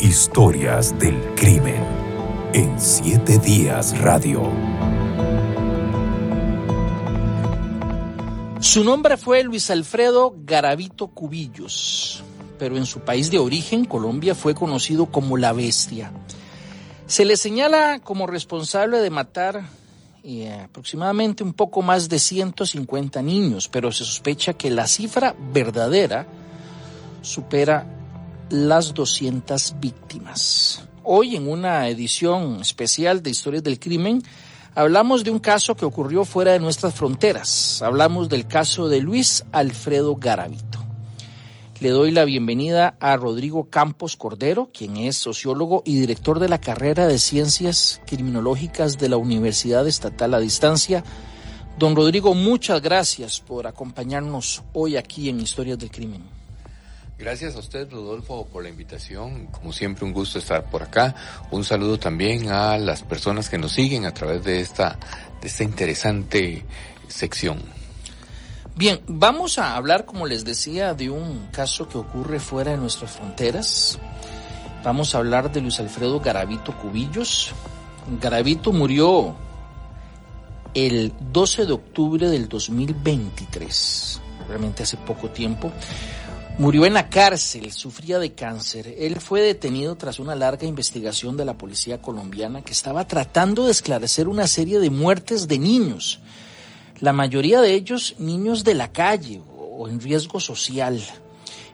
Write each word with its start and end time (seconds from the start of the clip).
Historias 0.00 0.96
del 1.00 1.34
crimen 1.34 1.82
en 2.52 2.80
Siete 2.80 3.36
Días 3.38 3.98
Radio. 3.98 4.48
Su 8.60 8.84
nombre 8.84 9.16
fue 9.16 9.42
Luis 9.42 9.68
Alfredo 9.72 10.36
Garavito 10.44 11.08
Cubillos, 11.08 12.22
pero 12.60 12.76
en 12.76 12.86
su 12.86 13.00
país 13.00 13.32
de 13.32 13.40
origen, 13.40 13.84
Colombia, 13.84 14.36
fue 14.36 14.54
conocido 14.54 15.06
como 15.06 15.36
la 15.36 15.52
bestia. 15.52 16.12
Se 17.06 17.24
le 17.24 17.36
señala 17.36 17.98
como 17.98 18.28
responsable 18.28 18.98
de 18.98 19.10
matar 19.10 19.64
eh, 20.22 20.60
aproximadamente 20.62 21.42
un 21.42 21.54
poco 21.54 21.82
más 21.82 22.08
de 22.08 22.20
150 22.20 23.20
niños, 23.20 23.68
pero 23.68 23.90
se 23.90 24.04
sospecha 24.04 24.52
que 24.52 24.70
la 24.70 24.86
cifra 24.86 25.34
verdadera 25.52 26.24
supera 27.20 27.97
las 28.50 28.94
200 28.94 29.76
víctimas. 29.80 30.82
Hoy 31.04 31.36
en 31.36 31.48
una 31.48 31.88
edición 31.88 32.60
especial 32.60 33.22
de 33.22 33.30
Historias 33.30 33.62
del 33.62 33.78
Crimen 33.78 34.22
hablamos 34.74 35.24
de 35.24 35.30
un 35.30 35.38
caso 35.38 35.76
que 35.76 35.84
ocurrió 35.84 36.24
fuera 36.24 36.52
de 36.52 36.58
nuestras 36.58 36.94
fronteras. 36.94 37.82
Hablamos 37.82 38.28
del 38.28 38.46
caso 38.46 38.88
de 38.88 39.00
Luis 39.00 39.44
Alfredo 39.52 40.16
Garavito. 40.16 40.78
Le 41.80 41.90
doy 41.90 42.10
la 42.10 42.24
bienvenida 42.24 42.96
a 43.00 43.16
Rodrigo 43.16 43.68
Campos 43.70 44.16
Cordero, 44.16 44.70
quien 44.72 44.96
es 44.96 45.16
sociólogo 45.16 45.82
y 45.84 46.00
director 46.00 46.40
de 46.40 46.48
la 46.48 46.60
carrera 46.60 47.06
de 47.06 47.18
Ciencias 47.18 48.00
Criminológicas 48.06 48.98
de 48.98 49.08
la 49.08 49.16
Universidad 49.16 49.86
Estatal 49.86 50.34
a 50.34 50.40
Distancia. 50.40 51.04
Don 51.78 51.94
Rodrigo, 51.94 52.34
muchas 52.34 52.82
gracias 52.82 53.40
por 53.40 53.66
acompañarnos 53.66 54.62
hoy 54.72 54.96
aquí 54.96 55.28
en 55.28 55.40
Historias 55.40 55.78
del 55.78 55.90
Crimen. 55.90 56.37
Gracias 57.18 57.56
a 57.56 57.58
usted, 57.58 57.90
Rodolfo, 57.90 58.46
por 58.46 58.62
la 58.62 58.68
invitación. 58.68 59.46
Como 59.46 59.72
siempre, 59.72 60.04
un 60.04 60.12
gusto 60.12 60.38
estar 60.38 60.70
por 60.70 60.84
acá. 60.84 61.16
Un 61.50 61.64
saludo 61.64 61.98
también 61.98 62.48
a 62.48 62.78
las 62.78 63.02
personas 63.02 63.48
que 63.48 63.58
nos 63.58 63.72
siguen 63.72 64.06
a 64.06 64.14
través 64.14 64.44
de 64.44 64.60
esta, 64.60 64.96
de 65.40 65.48
esta 65.48 65.64
interesante 65.64 66.64
sección. 67.08 67.58
Bien, 68.76 69.00
vamos 69.08 69.58
a 69.58 69.74
hablar, 69.74 70.04
como 70.04 70.26
les 70.28 70.44
decía, 70.44 70.94
de 70.94 71.10
un 71.10 71.48
caso 71.50 71.88
que 71.88 71.98
ocurre 71.98 72.38
fuera 72.38 72.70
de 72.70 72.76
nuestras 72.76 73.10
fronteras. 73.10 73.98
Vamos 74.84 75.12
a 75.12 75.18
hablar 75.18 75.50
de 75.50 75.60
Luis 75.60 75.80
Alfredo 75.80 76.20
Garavito 76.20 76.72
Cubillos. 76.78 77.52
Garavito 78.20 78.72
murió 78.72 79.34
el 80.72 81.12
12 81.32 81.66
de 81.66 81.72
octubre 81.72 82.28
del 82.28 82.48
2023, 82.48 84.20
realmente 84.46 84.84
hace 84.84 84.96
poco 84.98 85.28
tiempo. 85.30 85.72
Murió 86.58 86.86
en 86.86 86.94
la 86.94 87.08
cárcel, 87.08 87.72
sufría 87.72 88.18
de 88.18 88.32
cáncer. 88.32 88.94
Él 88.98 89.20
fue 89.20 89.40
detenido 89.40 89.94
tras 89.96 90.18
una 90.18 90.34
larga 90.34 90.66
investigación 90.66 91.36
de 91.36 91.44
la 91.44 91.56
policía 91.56 92.02
colombiana 92.02 92.62
que 92.62 92.72
estaba 92.72 93.06
tratando 93.06 93.64
de 93.64 93.70
esclarecer 93.70 94.28
una 94.28 94.46
serie 94.46 94.80
de 94.80 94.90
muertes 94.90 95.46
de 95.46 95.58
niños 95.58 96.20
la 97.00 97.12
mayoría 97.12 97.60
de 97.60 97.74
ellos 97.74 98.16
niños 98.18 98.64
de 98.64 98.74
la 98.74 98.90
calle 98.90 99.40
o 99.56 99.88
en 99.88 100.00
riesgo 100.00 100.40
social. 100.40 101.00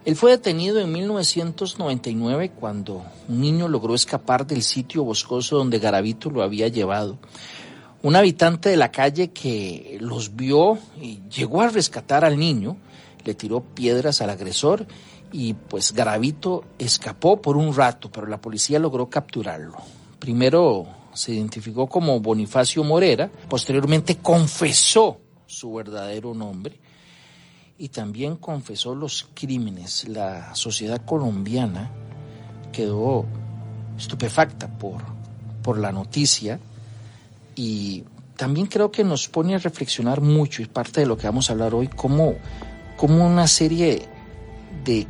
Él 0.04 0.16
fue 0.16 0.32
detenido 0.32 0.80
en 0.80 0.92
1999 0.92 2.52
cuando 2.60 3.02
un 3.28 3.40
niño 3.40 3.68
logró 3.68 3.94
escapar 3.94 4.46
del 4.46 4.62
sitio 4.62 5.02
boscoso 5.02 5.56
donde 5.56 5.78
Garavito 5.78 6.28
lo 6.28 6.42
había 6.42 6.68
llevado. 6.68 7.18
Un 8.02 8.16
habitante 8.16 8.68
de 8.68 8.76
la 8.76 8.90
calle 8.90 9.30
que 9.30 9.96
los 10.00 10.36
vio 10.36 10.78
y 11.00 11.20
llegó 11.34 11.62
a 11.62 11.68
rescatar 11.68 12.22
al 12.22 12.38
niño, 12.38 12.76
le 13.24 13.34
tiró 13.34 13.60
piedras 13.60 14.20
al 14.20 14.30
agresor 14.30 14.86
y 15.32 15.54
pues 15.54 15.92
Garavito 15.92 16.64
escapó 16.78 17.40
por 17.40 17.56
un 17.56 17.74
rato, 17.74 18.10
pero 18.10 18.26
la 18.26 18.40
policía 18.40 18.78
logró 18.78 19.08
capturarlo. 19.08 19.76
Primero 20.18 20.86
se 21.12 21.32
identificó 21.32 21.86
como 21.86 22.20
Bonifacio 22.20 22.84
Morera, 22.84 23.30
posteriormente 23.48 24.16
confesó 24.18 25.20
su 25.46 25.74
verdadero 25.74 26.34
nombre 26.34 26.78
y 27.78 27.88
también 27.88 28.36
confesó 28.36 28.94
los 28.94 29.28
crímenes. 29.34 30.08
La 30.08 30.54
sociedad 30.54 31.04
colombiana 31.04 31.90
quedó 32.72 33.24
estupefacta 33.96 34.68
por, 34.68 35.02
por 35.62 35.78
la 35.78 35.92
noticia 35.92 36.60
y 37.54 38.04
también 38.36 38.66
creo 38.66 38.90
que 38.90 39.04
nos 39.04 39.28
pone 39.28 39.54
a 39.54 39.58
reflexionar 39.58 40.20
mucho 40.20 40.62
y 40.62 40.66
parte 40.66 41.00
de 41.00 41.06
lo 41.06 41.16
que 41.16 41.26
vamos 41.26 41.48
a 41.48 41.52
hablar 41.52 41.74
hoy, 41.74 41.88
cómo, 41.88 42.34
cómo 43.06 43.26
una 43.26 43.46
serie 43.46 44.08
de 44.82 45.06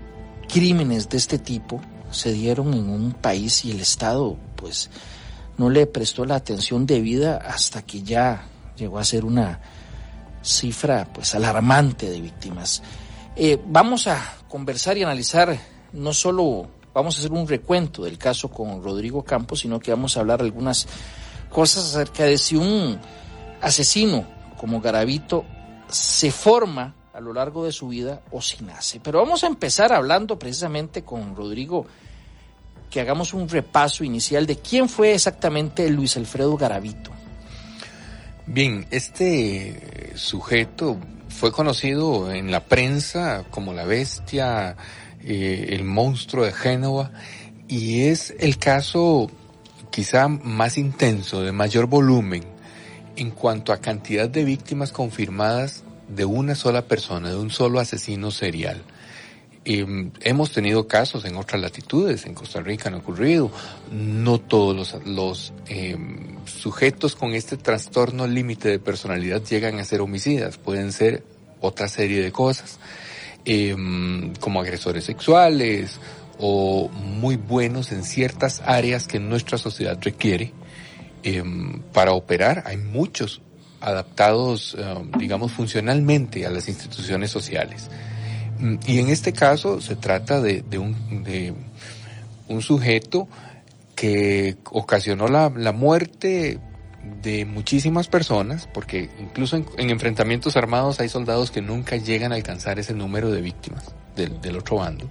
crímenes 0.53 1.09
de 1.09 1.17
este 1.17 1.39
tipo 1.39 1.81
se 2.11 2.33
dieron 2.33 2.75
en 2.75 2.91
un 2.91 3.13
país 3.13 3.65
y 3.65 3.71
el 3.71 3.79
Estado 3.79 4.37
pues 4.57 4.91
no 5.59 5.71
le 5.71 5.87
prestó 5.87 6.25
la 6.25 6.35
atención 6.35 6.87
debida 6.87 7.37
hasta 7.37 7.83
que 7.83 8.03
ya 8.03 8.49
llegó 8.77 8.99
a 8.99 9.05
ser 9.05 9.25
una 9.25 9.61
cifra 10.43 11.07
pues 11.15 11.37
alarmante 11.37 12.11
de 12.11 12.21
víctimas. 12.21 12.83
Eh, 13.37 13.63
vamos 13.65 14.09
a 14.09 14.39
conversar 14.49 14.99
y 14.99 15.05
analizar, 15.05 15.57
no 15.93 16.13
solo 16.13 16.67
vamos 16.93 17.15
a 17.15 17.19
hacer 17.21 17.31
un 17.31 17.47
recuento 17.47 18.03
del 18.03 18.19
caso 18.19 18.51
con 18.51 18.83
Rodrigo 18.83 19.23
Campos, 19.23 19.61
sino 19.61 19.79
que 19.79 19.93
vamos 19.93 20.17
a 20.17 20.21
hablar 20.21 20.41
algunas 20.41 20.89
cosas 21.49 21.95
acerca 21.95 22.25
de 22.25 22.39
si 22.39 22.57
un 22.57 22.99
asesino 23.61 24.27
como 24.57 24.81
Garavito 24.81 25.45
se 25.89 26.33
forma 26.33 26.97
a 27.15 27.21
lo 27.21 27.33
largo 27.33 27.65
de 27.65 27.73
su 27.73 27.89
vida 27.89 28.23
o 28.33 28.43
si 28.43 28.63
nace. 28.65 28.99
Pero 29.01 29.21
vamos 29.21 29.45
a 29.45 29.47
empezar 29.47 29.93
hablando 29.93 30.39
precisamente 30.39 31.03
con 31.03 31.37
Rodrigo 31.37 31.87
que 32.91 33.01
hagamos 33.01 33.33
un 33.35 33.49
repaso 33.49 34.05
inicial 34.05 34.47
de 34.47 34.57
quién 34.57 34.89
fue 34.89 35.15
exactamente 35.15 35.89
Luis 35.91 36.17
Alfredo 36.17 36.57
Garavito. 36.57 37.13
Bien, 38.47 38.87
este 38.91 40.13
sujeto 40.17 40.99
fue 41.29 41.53
conocido 41.53 42.33
en 42.33 42.51
la 42.51 42.61
prensa 42.61 43.45
como 43.51 43.73
la 43.73 43.85
bestia, 43.85 44.77
eh, 45.23 45.67
el 45.71 45.85
monstruo 45.85 46.45
de 46.45 46.53
Génova, 46.53 47.11
y 47.69 48.03
es 48.03 48.35
el 48.39 48.59
caso 48.59 49.31
quizá 49.91 50.29
más 50.29 50.79
intenso, 50.79 51.43
de 51.43 51.53
mayor 51.53 51.87
volumen, 51.87 52.45
en 53.17 53.31
cuanto 53.31 53.73
a 53.73 53.79
cantidad 53.79 54.29
de 54.29 54.45
víctimas 54.45 54.91
confirmadas 54.91 55.84
de 56.09 56.25
una 56.25 56.55
sola 56.55 56.83
persona, 56.83 57.31
de 57.31 57.37
un 57.37 57.51
solo 57.51 57.81
asesino 57.81 58.31
serial. 58.31 58.83
Em, 59.67 60.11
hemos 60.21 60.51
tenido 60.51 60.87
casos 60.87 61.25
en 61.25 61.37
otras 61.37 61.61
latitudes, 61.61 62.27
en 62.27 62.35
Costa 62.35 62.61
Rica 62.61 62.91
han 62.91 62.97
ocurrido. 62.97 63.51
No 63.91 64.39
todos 64.39 64.95
los, 65.07 65.55
em, 65.69 66.37
sujetos 66.45 67.17
con 67.17 67.33
este 67.33 67.57
trastorno 67.57 68.27
límite 68.27 68.69
de 68.69 68.79
personalidad 68.79 69.43
llegan 69.43 69.79
a 69.79 69.85
ser 69.85 70.03
homicidas, 70.03 70.59
pueden 70.59 70.93
ser 70.93 71.25
otra 71.61 71.89
serie 71.89 72.21
de 72.21 72.31
cosas, 72.31 72.79
em, 73.47 74.35
como 74.35 74.61
agresores 74.61 75.05
sexuales 75.05 75.99
o 76.39 76.91
muy 76.91 77.37
buenos 77.37 77.91
en 77.93 78.05
ciertas 78.05 78.61
áreas 78.67 79.07
que 79.07 79.19
nuestra 79.19 79.57
sociedad 79.57 79.99
requiere 80.03 80.53
para 81.95 82.13
operar. 82.13 82.65
Hay 82.67 82.77
muchos 82.77 83.41
adaptados, 83.85 84.77
digamos, 85.19 85.53
funcionalmente 85.53 86.47
a 86.47 86.51
las 86.51 86.69
instituciones 86.69 87.31
sociales. 87.31 87.91
Mm, 88.59 88.77
y 88.87 88.99
en 88.99 89.09
este 89.09 89.33
caso 89.33 89.81
se 89.81 89.97
trata 89.97 90.41
de, 90.41 90.63
un, 90.79 91.25
de 91.25 91.55
un 92.49 92.63
sujeto 92.63 93.29
que 93.95 94.57
ocasionó 94.71 95.29
la, 95.29 95.73
muerte 95.73 96.59
de 97.23 97.45
muchísimas 97.45 98.09
personas, 98.09 98.69
porque 98.73 99.11
incluso 99.21 99.57
en, 99.57 99.91
enfrentamientos 99.91 100.57
armados 100.57 101.01
hay 101.01 101.09
soldados 101.09 101.51
que 101.51 101.61
nunca 101.61 101.97
llegan 101.97 102.33
a 102.33 102.37
alcanzar 102.37 102.79
ese 102.79 102.95
número 102.95 103.31
de 103.31 103.41
víctimas 103.41 103.95
del, 104.17 104.57
otro 104.57 104.77
bando. 104.77 105.11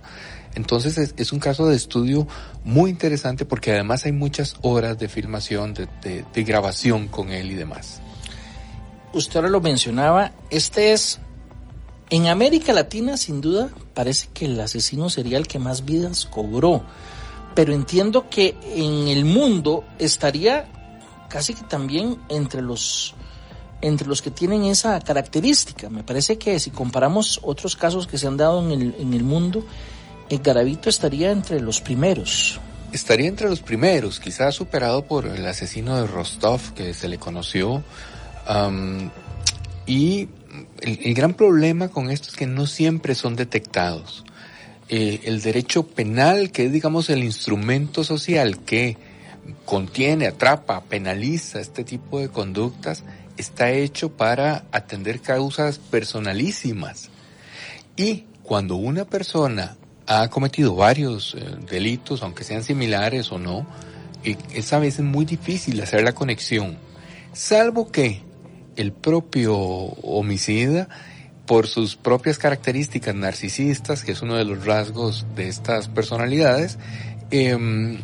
Entonces 0.55 1.13
es, 1.15 1.31
un 1.31 1.39
caso 1.39 1.67
de 1.67 1.75
estudio 1.75 2.27
muy 2.63 2.91
interesante 2.91 3.45
porque 3.45 3.71
además 3.71 4.05
hay 4.05 4.11
muchas 4.11 4.55
horas 4.61 4.99
de 4.99 5.07
filmación, 5.07 5.73
de 5.73 6.43
grabación 6.43 7.07
con 7.07 7.31
él 7.31 7.51
y 7.51 7.55
demás. 7.55 8.01
Usted 9.13 9.37
ahora 9.37 9.49
lo 9.49 9.61
mencionaba, 9.61 10.31
este 10.49 10.91
es 10.91 11.19
en 12.09 12.27
América 12.27 12.73
Latina, 12.73 13.17
sin 13.17 13.41
duda, 13.41 13.69
parece 13.93 14.27
que 14.33 14.45
el 14.45 14.59
asesino 14.59 15.09
sería 15.09 15.37
el 15.37 15.47
que 15.47 15.59
más 15.59 15.85
vidas 15.85 16.25
cobró, 16.25 16.83
pero 17.55 17.73
entiendo 17.73 18.29
que 18.29 18.55
en 18.75 19.07
el 19.07 19.25
mundo 19.25 19.83
estaría 19.99 20.67
casi 21.29 21.53
que 21.53 21.63
también 21.63 22.19
entre 22.29 22.61
los 22.61 23.15
entre 23.81 24.07
los 24.07 24.21
que 24.21 24.31
tienen 24.31 24.63
esa 24.63 24.99
característica. 25.01 25.89
Me 25.89 26.03
parece 26.03 26.37
que 26.37 26.57
si 26.59 26.71
comparamos 26.71 27.39
otros 27.43 27.75
casos 27.75 28.07
que 28.07 28.17
se 28.17 28.27
han 28.27 28.37
dado 28.37 28.63
en 28.63 28.71
el, 28.71 28.95
en 28.97 29.13
el 29.13 29.23
mundo, 29.23 29.65
el 30.29 30.39
Garavito 30.39 30.89
estaría 30.89 31.31
entre 31.31 31.59
los 31.59 31.81
primeros. 31.81 32.59
Estaría 32.93 33.27
entre 33.27 33.49
los 33.49 33.59
primeros, 33.59 34.19
quizás 34.19 34.55
superado 34.55 35.03
por 35.03 35.25
el 35.25 35.45
asesino 35.45 35.97
de 35.97 36.07
Rostov 36.07 36.73
que 36.73 36.93
se 36.93 37.09
le 37.09 37.17
conoció. 37.17 37.83
Y 39.85 40.29
el, 40.81 41.13
gran 41.13 41.33
problema 41.33 41.89
con 41.89 42.09
esto 42.09 42.29
es 42.29 42.35
que 42.35 42.47
no 42.47 42.67
siempre 42.67 43.15
son 43.15 43.35
detectados. 43.35 44.23
eh, 44.89 45.21
el 45.23 45.41
derecho 45.41 45.87
penal, 45.87 46.51
que 46.51 46.65
es, 46.65 46.71
digamos, 46.71 47.09
el 47.09 47.23
instrumento 47.23 48.03
social 48.03 48.59
que 48.59 48.97
contiene, 49.65 50.27
atrapa, 50.27 50.83
penaliza 50.83 51.59
este 51.59 51.83
tipo 51.83 52.19
de 52.19 52.29
conductas, 52.29 53.03
está 53.37 53.71
hecho 53.71 54.09
para 54.09 54.65
atender 54.71 55.21
causas 55.21 55.79
personalísimas. 55.79 57.09
Y 57.95 58.25
cuando 58.43 58.75
una 58.75 59.05
persona 59.05 59.77
ha 60.05 60.29
cometido 60.29 60.75
varios 60.75 61.35
eh, 61.35 61.43
delitos, 61.69 62.21
aunque 62.21 62.43
sean 62.43 62.63
similares 62.63 63.31
o 63.31 63.39
no, 63.39 63.65
es 64.23 64.71
a 64.71 64.79
veces 64.79 65.03
muy 65.03 65.25
difícil 65.25 65.81
hacer 65.81 66.03
la 66.03 66.13
conexión, 66.13 66.77
salvo 67.33 67.91
que 67.91 68.21
el 68.75 68.91
propio 68.91 69.55
homicida, 69.57 70.87
por 71.45 71.67
sus 71.67 71.95
propias 71.95 72.37
características 72.37 73.13
narcisistas, 73.15 74.03
que 74.03 74.13
es 74.13 74.21
uno 74.21 74.35
de 74.35 74.45
los 74.45 74.65
rasgos 74.65 75.25
de 75.35 75.49
estas 75.49 75.89
personalidades, 75.89 76.77
eh, 77.31 77.97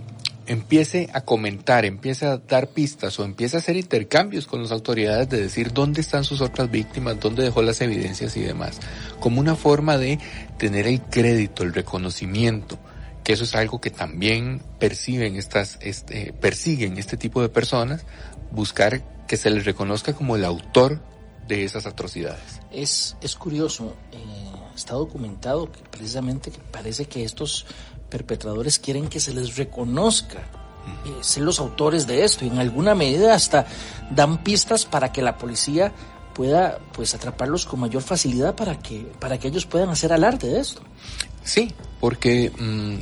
empiece 0.50 1.10
a 1.14 1.22
comentar, 1.22 1.86
empiece 1.86 2.26
a 2.26 2.38
dar 2.38 2.70
pistas 2.70 3.20
o 3.20 3.24
empiece 3.24 3.56
a 3.56 3.60
hacer 3.60 3.78
intercambios 3.78 4.48
con 4.48 4.64
las 4.64 4.72
autoridades 4.72 5.30
de 5.30 5.42
decir 5.42 5.72
dónde 5.74 6.02
están 6.02 6.24
sus 6.24 6.42
otras 6.42 6.72
víctimas, 6.72 7.20
dónde 7.20 7.44
dejó 7.44 7.62
las 7.62 7.80
evidencias 7.82 8.36
y 8.36 8.42
demás, 8.42 8.80
como 9.20 9.40
una 9.40 9.56
forma 9.56 9.98
de 10.00 10.18
tener 10.58 10.88
el 10.88 11.02
crédito, 11.02 11.62
el 11.62 11.72
reconocimiento, 11.72 12.80
que 13.24 13.34
eso 13.34 13.44
es 13.44 13.54
algo 13.54 13.80
que 13.80 13.92
también 13.92 14.60
perciben 14.80 15.36
estas, 15.36 15.78
este, 15.82 16.34
persiguen 16.34 16.98
este 16.98 17.16
tipo 17.16 17.44
de 17.44 17.50
personas, 17.50 18.06
buscar 18.52 19.02
que 19.28 19.38
se 19.38 19.50
les 19.50 19.66
reconozca 19.66 20.14
como 20.14 20.36
el 20.36 20.46
autor 20.46 21.00
de 21.48 21.64
esas 21.64 21.86
atrocidades. 21.86 22.62
Es, 22.72 23.16
es 23.22 23.36
curioso, 23.36 23.96
eh, 24.12 24.18
está 24.76 24.94
documentado 24.94 25.72
que 25.72 25.82
precisamente 25.82 26.52
que 26.52 26.60
parece 26.60 27.06
que 27.06 27.24
estos 27.24 27.66
perpetradores 28.10 28.80
quieren 28.80 29.08
que 29.08 29.20
se 29.20 29.34
les 29.34 29.56
reconozca 29.56 30.40
eh, 31.06 31.18
ser 31.22 31.44
los 31.44 31.60
autores 31.60 32.08
de 32.08 32.24
esto 32.24 32.46
y 32.46 32.48
en 32.48 32.60
alguna 32.60 32.96
medida 32.96 33.34
hasta 33.34 33.68
dan 34.10 34.44
pistas 34.44 34.86
para 34.86 35.12
que 35.12 35.22
la 35.22 35.38
policía 35.38 35.92
pueda 36.34 36.80
pues 36.94 37.14
atraparlos 37.14 37.66
con 37.66 37.82
mayor 37.82 38.02
facilidad 38.02 38.56
para 38.56 38.80
que 38.80 39.02
para 39.20 39.38
que 39.38 39.50
ellos 39.50 39.66
puedan 39.66 39.90
hacer 39.90 40.14
alarde 40.14 40.48
de 40.48 40.60
esto. 40.60 40.82
Sí, 41.44 41.74
porque 42.00 42.52
mm, 42.58 42.96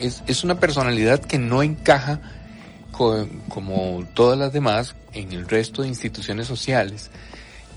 es, 0.00 0.22
es, 0.26 0.44
una 0.44 0.58
personalidad 0.58 1.20
que 1.20 1.38
no 1.38 1.62
encaja 1.62 2.20
como 3.48 4.04
todas 4.14 4.38
las 4.38 4.52
demás 4.52 4.96
en 5.12 5.32
el 5.32 5.48
resto 5.48 5.82
de 5.82 5.88
instituciones 5.88 6.46
sociales 6.46 7.10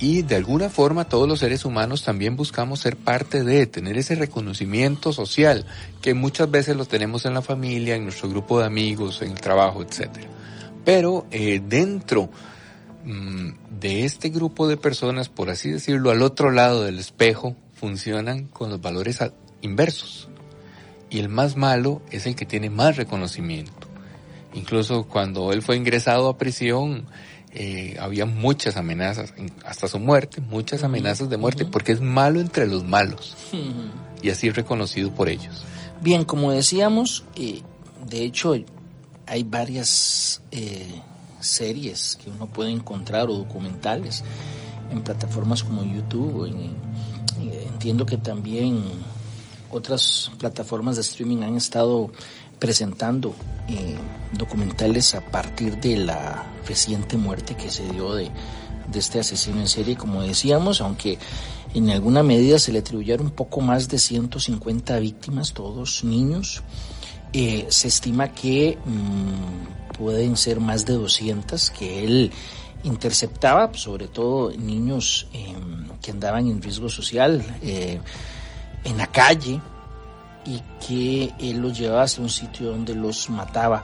y 0.02 0.24
de 0.24 0.36
alguna 0.36 0.70
forma 0.70 1.06
todos 1.06 1.30
los 1.30 1.40
seres 1.40 1.64
humanos 1.64 2.04
también 2.04 2.36
buscamos 2.36 2.80
ser 2.80 2.98
parte 2.98 3.44
de, 3.44 3.68
tener 3.68 4.00
ese 4.00 4.16
reconocimiento 4.16 5.14
social 5.14 5.64
que 6.02 6.16
muchas 6.16 6.50
veces 6.50 6.76
lo 6.76 6.86
tenemos 6.86 7.26
en 7.26 7.36
la 7.36 7.44
familia, 7.44 7.96
en 7.96 8.06
nuestro 8.06 8.28
grupo 8.28 8.60
de 8.60 8.66
amigos, 8.66 9.22
en 9.22 9.32
el 9.32 9.40
trabajo, 9.40 9.84
etc. 9.84 10.10
Pero 10.84 11.28
eh, 11.30 11.62
dentro 11.64 12.32
mm, 13.06 13.50
de 13.80 14.04
este 14.06 14.30
grupo 14.30 14.68
de 14.68 14.76
personas, 14.76 15.30
por 15.30 15.52
así 15.52 15.70
decirlo, 15.70 16.10
al 16.10 16.24
otro 16.24 16.50
lado 16.50 16.84
del 16.84 16.98
espejo, 16.98 17.56
funcionan 17.76 18.46
con 18.48 18.72
los 18.72 18.82
valores 18.82 19.20
inversos. 19.62 20.30
Y 21.12 21.20
el 21.20 21.30
más 21.30 21.58
malo 21.58 22.02
es 22.10 22.26
el 22.26 22.36
que 22.36 22.48
tiene 22.48 22.72
más 22.72 22.98
reconocimiento. 22.98 23.81
Incluso 24.54 25.04
cuando 25.04 25.54
él 25.54 25.62
fue 25.62 25.78
ingresado 25.78 26.28
a 26.28 26.38
prisión, 26.38 27.06
eh, 27.54 27.98
había 28.00 28.26
muchas 28.26 28.78
amenazas, 28.78 29.34
hasta 29.66 29.88
su 29.88 30.00
muerte, 30.00 30.40
muchas 30.42 30.84
amenazas 30.84 31.30
de 31.30 31.38
muerte, 31.38 31.66
porque 31.66 31.92
es 31.92 32.02
malo 32.02 32.40
entre 32.40 32.66
los 32.66 32.86
malos. 32.86 33.36
Y 34.22 34.30
así 34.30 34.48
es 34.48 34.56
reconocido 34.56 35.12
por 35.12 35.30
ellos. 35.30 35.64
Bien, 36.02 36.24
como 36.24 36.52
decíamos, 36.52 37.26
eh, 37.36 37.62
de 38.08 38.24
hecho 38.24 38.56
hay 39.26 39.44
varias 39.44 40.42
eh, 40.52 41.02
series 41.42 42.18
que 42.24 42.30
uno 42.30 42.48
puede 42.48 42.72
encontrar 42.72 43.30
o 43.30 43.34
documentales 43.34 44.24
en 44.92 45.02
plataformas 45.02 45.64
como 45.64 45.84
YouTube. 45.84 46.54
entiendo 47.74 48.06
que 48.06 48.18
también 48.18 48.84
otras 49.72 50.32
plataformas 50.38 50.96
de 50.96 51.02
streaming 51.02 51.44
han 51.44 51.58
estado 51.58 52.12
presentando 52.62 53.34
eh, 53.68 53.96
documentales 54.34 55.16
a 55.16 55.22
partir 55.22 55.78
de 55.78 55.98
la 55.98 56.46
reciente 56.68 57.18
muerte 57.18 57.56
que 57.56 57.72
se 57.72 57.84
dio 57.92 58.14
de, 58.14 58.30
este 58.94 59.20
asesino 59.20 59.62
en 59.62 59.68
serie, 59.68 59.96
como 59.96 60.22
decíamos, 60.22 60.80
aunque 60.80 61.18
en 61.74 61.90
alguna 61.90 62.22
medida 62.22 62.60
se 62.60 62.72
le 62.72 62.80
atribuyeron 62.80 63.32
poco 63.32 63.62
más 63.62 63.90
de 63.90 63.98
150 63.98 65.00
víctimas, 65.00 65.54
todos 65.54 66.04
niños. 66.04 66.62
Eh, 67.34 67.66
se 67.70 67.88
estima 67.88 68.32
que 68.32 68.78
mm, 68.86 69.94
pueden 69.98 70.38
ser 70.38 70.60
más 70.60 70.86
de 70.86 70.94
200 70.94 71.72
que 71.72 72.04
él 72.04 72.32
interceptaba, 72.84 73.72
sobre 73.74 74.08
todo 74.08 74.52
niños 74.52 75.28
em, 75.34 75.88
que 76.00 76.12
andaban 76.12 76.48
en 76.48 76.62
riesgo 76.62 76.90
social, 76.90 77.44
eh, 77.64 78.00
en 78.84 78.98
la 78.98 79.08
calle, 79.08 79.60
y 80.46 80.62
que 80.86 81.34
él 81.40 81.60
los 81.60 81.78
llevaba 81.78 82.04
hasta 82.04 82.22
un 82.22 82.30
sitio 82.30 82.72
donde 82.72 82.96
los 82.96 83.30
mataba. 83.30 83.84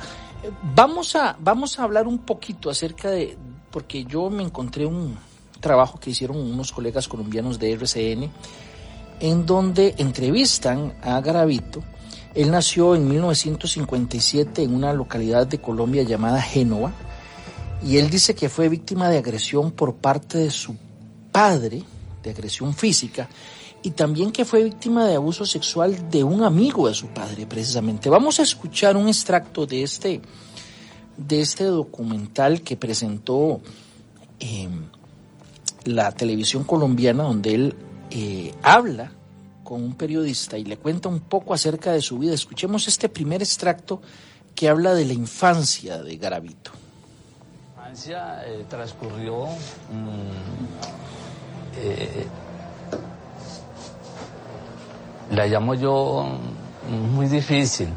Vamos 0.76 1.16
a, 1.16 1.36
vamos 1.40 1.80
a 1.80 1.84
hablar 1.84 2.08
un 2.08 2.20
poquito 2.20 2.70
acerca 2.70 3.10
de, 3.12 3.38
porque 3.72 4.06
yo 4.06 4.30
me 4.30 4.44
encontré 4.44 4.86
un 4.86 5.18
trabajo 5.60 6.00
que 6.00 6.12
hicieron 6.12 6.38
unos 6.38 6.72
colegas 6.72 7.08
colombianos 7.08 7.60
de 7.60 7.72
RCN, 7.74 8.32
en 9.20 9.46
donde 9.46 9.96
entrevistan 9.98 10.96
a 11.02 11.20
Garavito. 11.22 11.84
Él 12.34 12.52
nació 12.52 12.96
en 12.96 13.08
1957 13.08 14.64
en 14.64 14.76
una 14.76 14.94
localidad 14.94 15.48
de 15.48 15.60
Colombia 15.60 16.04
llamada 16.04 16.42
Génova, 16.42 16.94
y 17.84 17.98
él 17.98 18.10
dice 18.10 18.36
que 18.36 18.50
fue 18.50 18.70
víctima 18.70 19.10
de 19.10 19.18
agresión 19.18 19.72
por 19.72 19.96
parte 19.96 20.40
de 20.40 20.50
su 20.50 20.76
padre, 21.32 21.84
de 22.24 22.30
agresión 22.32 22.74
física, 22.74 23.30
y 23.84 23.92
también 23.92 24.32
que 24.32 24.46
fue 24.46 24.64
víctima 24.64 25.06
de 25.06 25.16
abuso 25.16 25.46
sexual 25.46 26.10
de 26.10 26.24
un 26.24 26.44
amigo 26.44 26.88
de 26.88 26.94
su 26.94 27.08
padre, 27.08 27.46
precisamente. 27.46 28.10
Vamos 28.10 28.40
a 28.40 28.44
escuchar 28.44 28.98
un 28.98 29.08
extracto 29.08 29.66
de 29.66 29.84
este, 29.84 30.22
de 31.16 31.42
este 31.42 31.66
documental 31.66 32.62
que 32.62 32.76
presentó 32.76 33.62
em, 34.40 34.86
la 35.86 36.12
televisión 36.12 36.64
colombiana, 36.64 37.24
donde 37.24 37.56
él 37.56 37.76
eh, 38.10 38.54
habla 38.64 39.12
con 39.64 39.84
un 39.84 39.96
periodista 39.96 40.58
y 40.58 40.64
le 40.64 40.78
cuenta 40.78 41.10
un 41.10 41.20
poco 41.20 41.54
acerca 41.54 41.92
de 41.92 42.02
su 42.02 42.18
vida. 42.18 42.34
Escuchemos 42.34 42.88
este 42.88 43.10
primer 43.10 43.42
extracto 43.42 44.02
que 44.56 44.70
habla 44.70 44.94
de 44.94 45.06
la 45.06 45.14
infancia 45.14 46.02
de 46.02 46.18
Garavito. 46.18 46.72
La 47.76 47.90
infancia 47.90 48.44
eh, 48.48 48.66
transcurrió 48.68 49.46
mm, 49.46 50.28
eh, 51.80 52.28
la 55.32 55.46
llamo 55.48 55.74
yo 55.74 56.26
muy 57.14 57.28
difícil, 57.28 57.90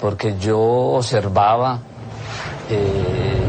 porque 0.00 0.36
yo 0.38 0.58
observaba, 0.58 1.78
eh, 2.68 3.42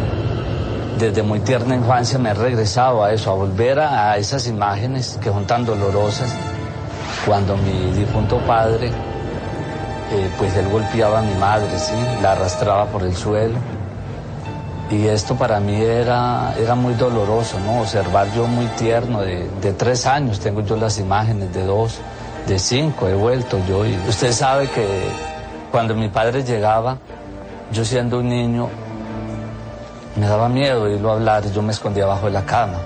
desde 0.97 1.21
muy 1.23 1.41
tierna 1.41 1.75
infancia 1.75 2.17
me 2.17 2.29
he 2.29 2.33
regresado 2.33 3.03
a 3.03 3.11
eso, 3.11 3.31
a 3.31 3.35
volver 3.35 3.79
a, 3.79 4.17
esas 4.17 4.47
imágenes 4.47 5.19
que 5.21 5.29
son 5.29 5.45
tan 5.45 5.65
dolorosas, 5.65 6.33
cuando 7.25 7.57
mi 7.57 7.91
difunto 7.91 8.37
padre, 8.39 8.87
eh, 8.87 10.29
pues 10.37 10.55
él 10.55 10.69
golpeaba 10.69 11.19
a 11.19 11.21
mi 11.21 11.35
madre, 11.35 11.67
la 12.21 12.31
arrastraba 12.31 12.85
por 12.85 13.03
el 13.03 13.15
suelo. 13.15 13.57
Y 14.89 15.05
esto 15.07 15.35
para 15.35 15.59
mí 15.59 15.81
era, 15.81 16.55
era 16.57 16.73
muy 16.73 16.93
doloroso, 16.93 17.59
¿no? 17.59 17.81
Observar 17.81 18.31
yo 18.33 18.47
muy 18.47 18.67
tierno, 18.67 19.19
de 19.19 19.73
tres 19.77 20.05
años, 20.05 20.39
tengo 20.39 20.61
yo 20.61 20.77
las 20.77 20.97
imágenes 20.97 21.53
de 21.53 21.65
dos, 21.65 21.99
de 22.47 22.57
cinco 22.57 23.07
he 23.07 23.13
vuelto 23.13 23.59
yo. 23.67 23.81
Usted 24.07 24.31
sabe 24.31 24.69
que 24.69 24.87
cuando 25.71 25.93
mi 25.93 26.07
padre 26.07 26.43
llegaba, 26.43 26.97
yo 27.71 27.83
siendo 27.83 28.19
un 28.19 28.29
niño, 28.29 28.69
me 30.15 30.25
daba 30.25 30.47
miedo 30.47 30.83
oírlo 30.83 31.11
hablar 31.11 31.45
y 31.45 31.51
yo 31.51 31.61
me 31.61 31.73
escondía 31.73 32.05
abajo 32.05 32.27
de 32.27 32.31
la 32.31 32.45
cama. 32.45 32.77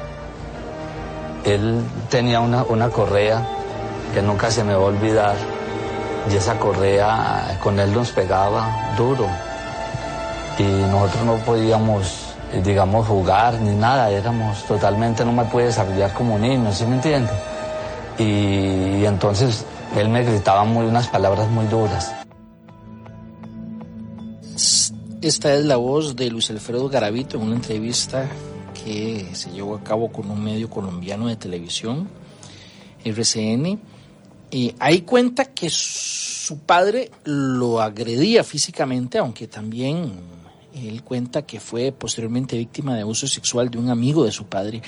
Él 1.46 1.84
tenía 2.10 2.40
una, 2.40 2.64
una 2.64 2.90
correa 2.90 3.42
que 4.14 4.22
nunca 4.22 4.50
se 4.50 4.64
me 4.64 4.74
va 4.74 4.82
a 4.82 4.86
olvidar 4.86 5.36
y 6.32 6.36
esa 6.36 6.58
correa 6.58 7.58
con 7.64 7.80
él 7.80 7.94
nos 7.94 8.12
pegaba 8.12 8.94
duro 8.98 9.28
y 10.58 10.64
nosotros 10.64 11.26
no 11.26 11.36
podíamos, 11.38 12.36
digamos, 12.64 13.08
jugar 13.08 13.56
ni 13.56 13.76
nada, 13.76 14.10
éramos 14.10 14.64
totalmente, 14.66 15.24
no 15.24 15.32
me 15.32 15.46
puede 15.46 15.68
desarrollar 15.68 16.14
como 16.14 16.38
niño, 16.38 16.72
¿sí 16.72 16.86
me 16.86 16.96
entiende? 16.96 17.32
Y, 18.22 19.06
entonces 19.06 19.66
él 19.96 20.10
me 20.10 20.24
gritaba 20.24 20.64
muy 20.64 20.86
unas 20.86 21.08
palabras 21.08 21.50
muy 21.50 21.66
duras. 21.68 22.14
Esta 25.22 25.54
es 25.54 25.66
la 25.66 25.76
voz 25.78 26.16
de 26.16 26.30
Luis 26.30 26.50
Alfredo 26.50 26.90
Garavito 26.90 27.38
en 27.38 27.44
una 27.44 27.56
entrevista 27.56 28.28
que 28.84 29.28
se 29.34 29.52
llevó 29.52 29.76
a 29.76 29.84
cabo 29.84 30.12
con 30.12 30.30
un 30.32 30.44
medio 30.44 30.70
colombiano 30.70 31.28
de 31.28 31.36
televisión, 31.36 32.08
RCN, 33.04 33.80
Y 34.50 34.76
ahí 34.80 35.02
cuenta 35.02 35.46
que 35.46 35.70
su 35.70 36.60
padre 36.60 37.12
lo 37.24 37.82
agredía 37.82 38.44
físicamente, 38.44 39.18
aunque 39.18 39.48
también 39.48 40.12
él 40.74 41.04
cuenta 41.04 41.44
que 41.44 41.60
fue 41.60 41.92
posteriormente 41.92 42.58
víctima 42.58 42.96
de 42.96 43.02
abuso 43.02 43.28
sexual 43.28 43.70
de 43.70 43.78
un 43.78 43.90
amigo 43.90 44.26
de 44.26 44.32
su 44.32 44.46
padre. 44.46 44.82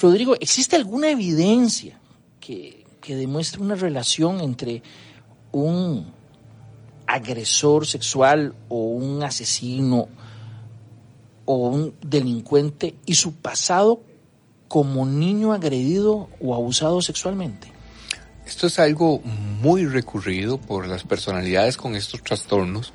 Rodrigo, 0.00 0.34
¿existe 0.40 0.76
alguna 0.76 1.10
evidencia 1.10 1.98
que, 2.48 2.86
que 3.02 3.14
demuestre 3.14 3.60
una 3.60 3.74
relación 3.74 4.40
entre 4.40 4.82
un 5.52 6.10
agresor 7.06 7.86
sexual 7.86 8.54
o 8.70 8.88
un 8.88 9.22
asesino 9.22 10.08
o 11.44 11.68
un 11.68 11.94
delincuente 12.00 12.94
y 13.04 13.16
su 13.16 13.34
pasado 13.34 14.00
como 14.66 15.04
niño 15.04 15.52
agredido 15.52 16.30
o 16.40 16.54
abusado 16.54 17.02
sexualmente? 17.02 17.70
Esto 18.46 18.68
es 18.68 18.78
algo 18.78 19.20
muy 19.20 19.84
recurrido 19.84 20.58
por 20.58 20.88
las 20.88 21.04
personalidades 21.04 21.76
con 21.76 21.94
estos 21.96 22.22
trastornos 22.22 22.94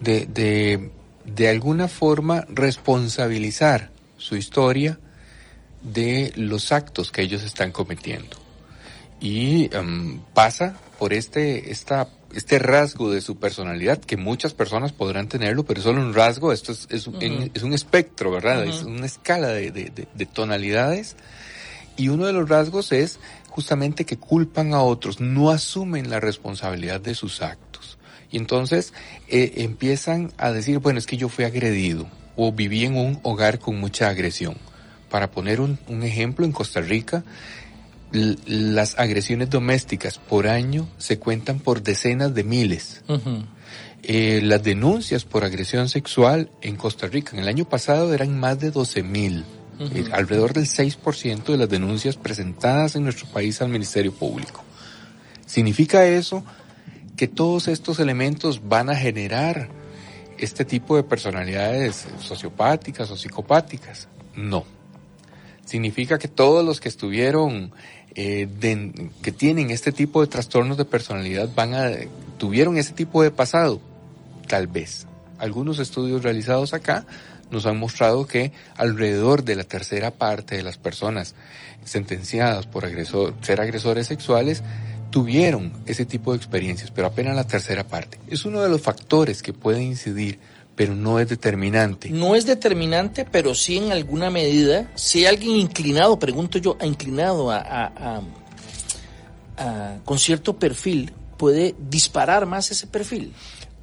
de, 0.00 0.24
de, 0.24 0.90
de 1.26 1.48
alguna 1.50 1.88
forma 1.88 2.46
responsabilizar 2.48 3.90
su 4.16 4.36
historia 4.36 4.98
de 5.82 6.32
los 6.36 6.72
actos 6.72 7.12
que 7.12 7.20
ellos 7.20 7.42
están 7.42 7.72
cometiendo. 7.72 8.45
Y 9.20 9.74
um, 9.76 10.20
pasa 10.34 10.76
por 10.98 11.12
este, 11.12 11.70
esta, 11.70 12.08
este 12.34 12.58
rasgo 12.58 13.10
de 13.10 13.20
su 13.20 13.36
personalidad 13.36 13.98
que 13.98 14.16
muchas 14.16 14.54
personas 14.54 14.92
podrán 14.92 15.28
tenerlo, 15.28 15.64
pero 15.64 15.78
es 15.78 15.84
solo 15.84 16.00
un 16.00 16.14
rasgo, 16.14 16.52
esto 16.52 16.72
es, 16.72 16.86
es, 16.90 17.06
un, 17.06 17.50
es 17.54 17.62
un 17.62 17.72
espectro, 17.72 18.30
¿verdad? 18.30 18.64
Es 18.64 18.82
una 18.82 19.06
escala 19.06 19.48
de, 19.48 19.70
de, 19.70 20.08
de, 20.12 20.26
tonalidades. 20.26 21.16
Y 21.96 22.08
uno 22.08 22.26
de 22.26 22.32
los 22.32 22.48
rasgos 22.48 22.92
es 22.92 23.18
justamente 23.48 24.04
que 24.04 24.18
culpan 24.18 24.74
a 24.74 24.82
otros, 24.82 25.20
no 25.20 25.50
asumen 25.50 26.10
la 26.10 26.20
responsabilidad 26.20 27.00
de 27.00 27.14
sus 27.14 27.40
actos. 27.40 27.98
Y 28.30 28.36
entonces 28.36 28.92
eh, 29.28 29.54
empiezan 29.56 30.32
a 30.36 30.52
decir, 30.52 30.78
bueno, 30.78 30.98
es 30.98 31.06
que 31.06 31.16
yo 31.16 31.28
fui 31.28 31.44
agredido 31.44 32.06
o 32.36 32.52
viví 32.52 32.84
en 32.84 32.96
un 32.96 33.18
hogar 33.22 33.58
con 33.58 33.78
mucha 33.80 34.08
agresión. 34.08 34.56
Para 35.10 35.30
poner 35.30 35.60
un, 35.60 35.78
un 35.86 36.02
ejemplo, 36.02 36.44
en 36.44 36.52
Costa 36.52 36.80
Rica 36.80 37.24
las 38.12 38.98
agresiones 38.98 39.50
domésticas 39.50 40.18
por 40.18 40.46
año 40.46 40.88
se 40.98 41.18
cuentan 41.18 41.58
por 41.58 41.82
decenas 41.82 42.34
de 42.34 42.44
miles. 42.44 43.02
eh, 44.02 44.40
las 44.42 44.62
denuncias 44.62 45.24
por 45.24 45.44
agresión 45.44 45.88
sexual 45.88 46.50
en 46.62 46.76
Costa 46.76 47.08
Rica 47.08 47.32
en 47.32 47.40
el 47.42 47.48
año 47.48 47.68
pasado 47.68 48.14
eran 48.14 48.38
más 48.38 48.58
de 48.60 48.70
12 48.70 49.02
mil. 49.02 49.44
eh, 49.78 50.04
alrededor 50.12 50.54
del 50.54 50.66
6% 50.66 51.44
de 51.44 51.58
las 51.58 51.68
denuncias 51.68 52.16
presentadas 52.16 52.96
en 52.96 53.04
nuestro 53.04 53.26
país 53.26 53.60
al 53.60 53.68
Ministerio 53.68 54.10
Público. 54.12 54.64
¿Significa 55.44 56.06
eso 56.06 56.44
que 57.16 57.28
todos 57.28 57.68
estos 57.68 57.98
elementos 57.98 58.66
van 58.68 58.88
a 58.88 58.96
generar 58.96 59.68
este 60.38 60.64
tipo 60.64 60.96
de 60.96 61.02
personalidades 61.02 62.06
sociopáticas 62.20 63.10
o 63.10 63.16
psicopáticas? 63.16 64.08
No. 64.34 64.64
Significa 65.66 66.18
que 66.18 66.28
todos 66.28 66.64
los 66.64 66.80
que 66.80 66.88
estuvieron 66.88 67.72
eh, 68.14 68.48
de, 68.58 69.10
que 69.20 69.30
tienen 69.30 69.70
este 69.70 69.92
tipo 69.92 70.22
de 70.22 70.28
trastornos 70.28 70.78
de 70.78 70.86
personalidad 70.86 71.50
van 71.54 71.74
a 71.74 71.90
tuvieron 72.38 72.78
ese 72.78 72.94
tipo 72.94 73.22
de 73.22 73.30
pasado 73.30 73.78
tal 74.48 74.68
vez 74.68 75.06
algunos 75.38 75.78
estudios 75.78 76.22
realizados 76.22 76.72
acá 76.72 77.04
nos 77.50 77.66
han 77.66 77.78
mostrado 77.78 78.26
que 78.26 78.52
alrededor 78.76 79.44
de 79.44 79.56
la 79.56 79.64
tercera 79.64 80.10
parte 80.10 80.56
de 80.56 80.62
las 80.62 80.78
personas 80.78 81.34
sentenciadas 81.84 82.66
por 82.66 82.84
agresor, 82.84 83.34
ser 83.42 83.60
agresores 83.60 84.06
sexuales 84.06 84.62
tuvieron 85.10 85.72
ese 85.86 86.04
tipo 86.04 86.32
de 86.32 86.38
experiencias, 86.38 86.90
pero 86.90 87.06
apenas 87.06 87.36
la 87.36 87.46
tercera 87.46 87.84
parte. 87.84 88.18
Es 88.28 88.44
uno 88.44 88.60
de 88.62 88.68
los 88.68 88.80
factores 88.80 89.42
que 89.42 89.52
puede 89.52 89.82
incidir 89.82 90.40
pero 90.76 90.94
no 90.94 91.18
es 91.18 91.28
determinante. 91.28 92.10
No 92.10 92.36
es 92.36 92.44
determinante, 92.44 93.24
pero 93.24 93.54
sí 93.54 93.78
en 93.78 93.90
alguna 93.90 94.30
medida, 94.30 94.90
si 94.94 95.20
hay 95.20 95.34
alguien 95.34 95.56
inclinado, 95.56 96.18
pregunto 96.18 96.58
yo, 96.58 96.76
inclinado 96.82 97.50
a, 97.50 97.58
a, 97.58 98.22
a, 99.56 99.98
con 100.04 100.18
cierto 100.18 100.58
perfil, 100.58 101.12
puede 101.38 101.74
disparar 101.90 102.44
más 102.44 102.70
ese 102.70 102.86
perfil. 102.86 103.32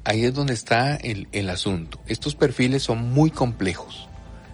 Ahí 0.04 0.24
es 0.24 0.34
donde 0.34 0.54
está 0.54 0.94
el, 0.96 1.28
el 1.32 1.50
asunto. 1.50 1.98
Estos 2.06 2.36
perfiles 2.36 2.84
son 2.84 3.10
muy 3.10 3.30
complejos, 3.30 4.08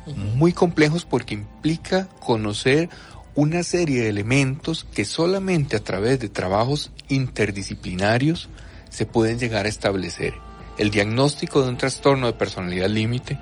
uh 0.06 0.10
-huh. 0.10 0.34
muy 0.36 0.52
complejos 0.54 1.04
porque 1.04 1.34
implica 1.34 2.08
conocer 2.20 2.88
una 3.34 3.62
serie 3.62 4.02
de 4.02 4.08
elementos 4.08 4.86
que 4.94 5.04
solamente 5.04 5.76
a 5.76 5.80
través 5.80 6.20
de 6.20 6.28
trabajos 6.28 6.90
interdisciplinarios 7.08 8.48
se 8.88 9.06
pueden 9.06 9.38
llegar 9.38 9.66
a 9.66 9.68
establecer. 9.68 10.34
El 10.80 10.90
diagnóstico 10.90 11.62
de 11.62 11.68
un 11.68 11.76
trastorno 11.76 12.26
de 12.26 12.32
personalidad 12.32 12.88
límite 12.88 13.38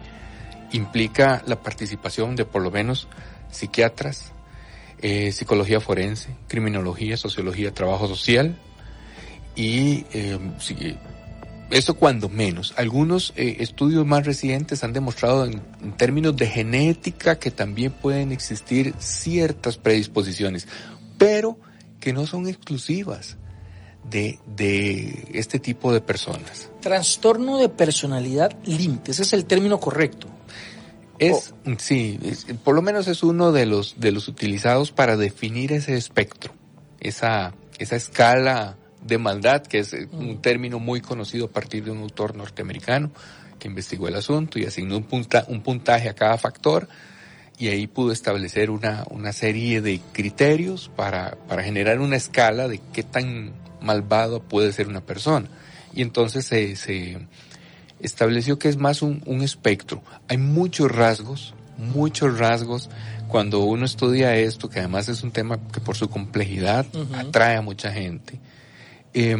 implica 0.72 1.40
la 1.46 1.62
participación 1.62 2.34
de 2.34 2.44
por 2.44 2.62
lo 2.62 2.72
menos 2.72 3.06
psiquiatras, 3.48 4.32
eh, 5.00 5.30
psicología 5.30 5.78
forense, 5.80 6.30
criminología, 6.48 7.16
sociología, 7.16 7.72
trabajo 7.72 8.08
social 8.08 8.58
y 9.54 10.04
eh, 10.12 10.36
eso 11.70 11.94
cuando 11.94 12.28
menos. 12.28 12.74
Algunos 12.76 13.32
eh, 13.36 13.58
estudios 13.60 14.04
más 14.04 14.26
recientes 14.26 14.82
han 14.82 14.92
demostrado 14.92 15.44
en, 15.46 15.62
términos 15.96 16.34
de 16.34 16.48
genética 16.48 17.38
que 17.38 17.52
también 17.52 17.92
pueden 17.92 18.32
existir 18.32 18.94
ciertas 18.98 19.76
predisposiciones, 19.76 20.66
pero 21.18 21.56
que 22.00 22.12
no 22.12 22.26
son 22.26 22.48
exclusivas 22.48 23.36
de, 24.10 24.38
de 24.46 25.28
este 25.34 25.58
tipo 25.58 25.92
de 25.92 26.00
personas. 26.00 26.70
Trastorno 26.80 27.58
de 27.58 27.68
personalidad 27.68 28.56
límite, 28.64 29.10
ese 29.10 29.22
es 29.22 29.32
el 29.32 29.44
término 29.44 29.78
correcto. 29.78 30.28
Es, 31.18 31.52
oh. 31.66 31.72
sí, 31.78 32.18
es, 32.22 32.46
por 32.62 32.74
lo 32.74 32.82
menos 32.82 33.08
es 33.08 33.22
uno 33.22 33.50
de 33.50 33.66
los, 33.66 33.98
de 33.98 34.12
los 34.12 34.28
utilizados 34.28 34.92
para 34.92 35.16
definir 35.16 35.72
ese 35.72 35.96
espectro, 35.96 36.52
esa, 37.00 37.54
esa 37.78 37.96
escala 37.96 38.76
de 39.02 39.18
maldad, 39.18 39.62
que 39.62 39.80
es 39.80 39.96
un 40.12 40.40
término 40.40 40.78
muy 40.78 41.00
conocido 41.00 41.46
a 41.46 41.50
partir 41.50 41.84
de 41.84 41.90
un 41.90 41.98
autor 41.98 42.36
norteamericano 42.36 43.10
que 43.58 43.68
investigó 43.68 44.06
el 44.06 44.14
asunto 44.14 44.58
y 44.58 44.64
asignó 44.64 44.96
un, 44.96 45.04
punta, 45.04 45.44
un 45.48 45.62
puntaje 45.62 46.08
a 46.08 46.14
cada 46.14 46.38
factor 46.38 46.88
y 47.58 47.68
ahí 47.68 47.88
pudo 47.88 48.12
establecer 48.12 48.70
una, 48.70 49.04
una 49.10 49.32
serie 49.32 49.80
de 49.80 50.00
criterios 50.12 50.90
para, 50.94 51.36
para 51.48 51.64
generar 51.64 51.98
una 51.98 52.16
escala 52.16 52.68
de 52.68 52.80
qué 52.92 53.02
tan 53.02 53.52
malvado 53.80 54.40
puede 54.40 54.72
ser 54.72 54.88
una 54.88 55.00
persona. 55.00 55.48
Y 55.94 56.02
entonces 56.02 56.44
se, 56.46 56.76
se 56.76 57.18
estableció 58.00 58.58
que 58.58 58.68
es 58.68 58.76
más 58.76 59.02
un, 59.02 59.22
un, 59.26 59.42
espectro. 59.42 60.02
Hay 60.28 60.38
muchos 60.38 60.90
rasgos, 60.90 61.54
muchos 61.76 62.38
rasgos 62.38 62.90
cuando 63.28 63.60
uno 63.60 63.84
estudia 63.84 64.36
esto, 64.36 64.68
que 64.68 64.78
además 64.80 65.08
es 65.08 65.22
un 65.22 65.32
tema 65.32 65.58
que 65.72 65.80
por 65.80 65.96
su 65.96 66.08
complejidad 66.08 66.86
uh 66.94 66.98
-huh. 66.98 67.28
atrae 67.28 67.56
a 67.56 67.62
mucha 67.62 67.92
gente. 67.92 68.38
Eh, 69.14 69.36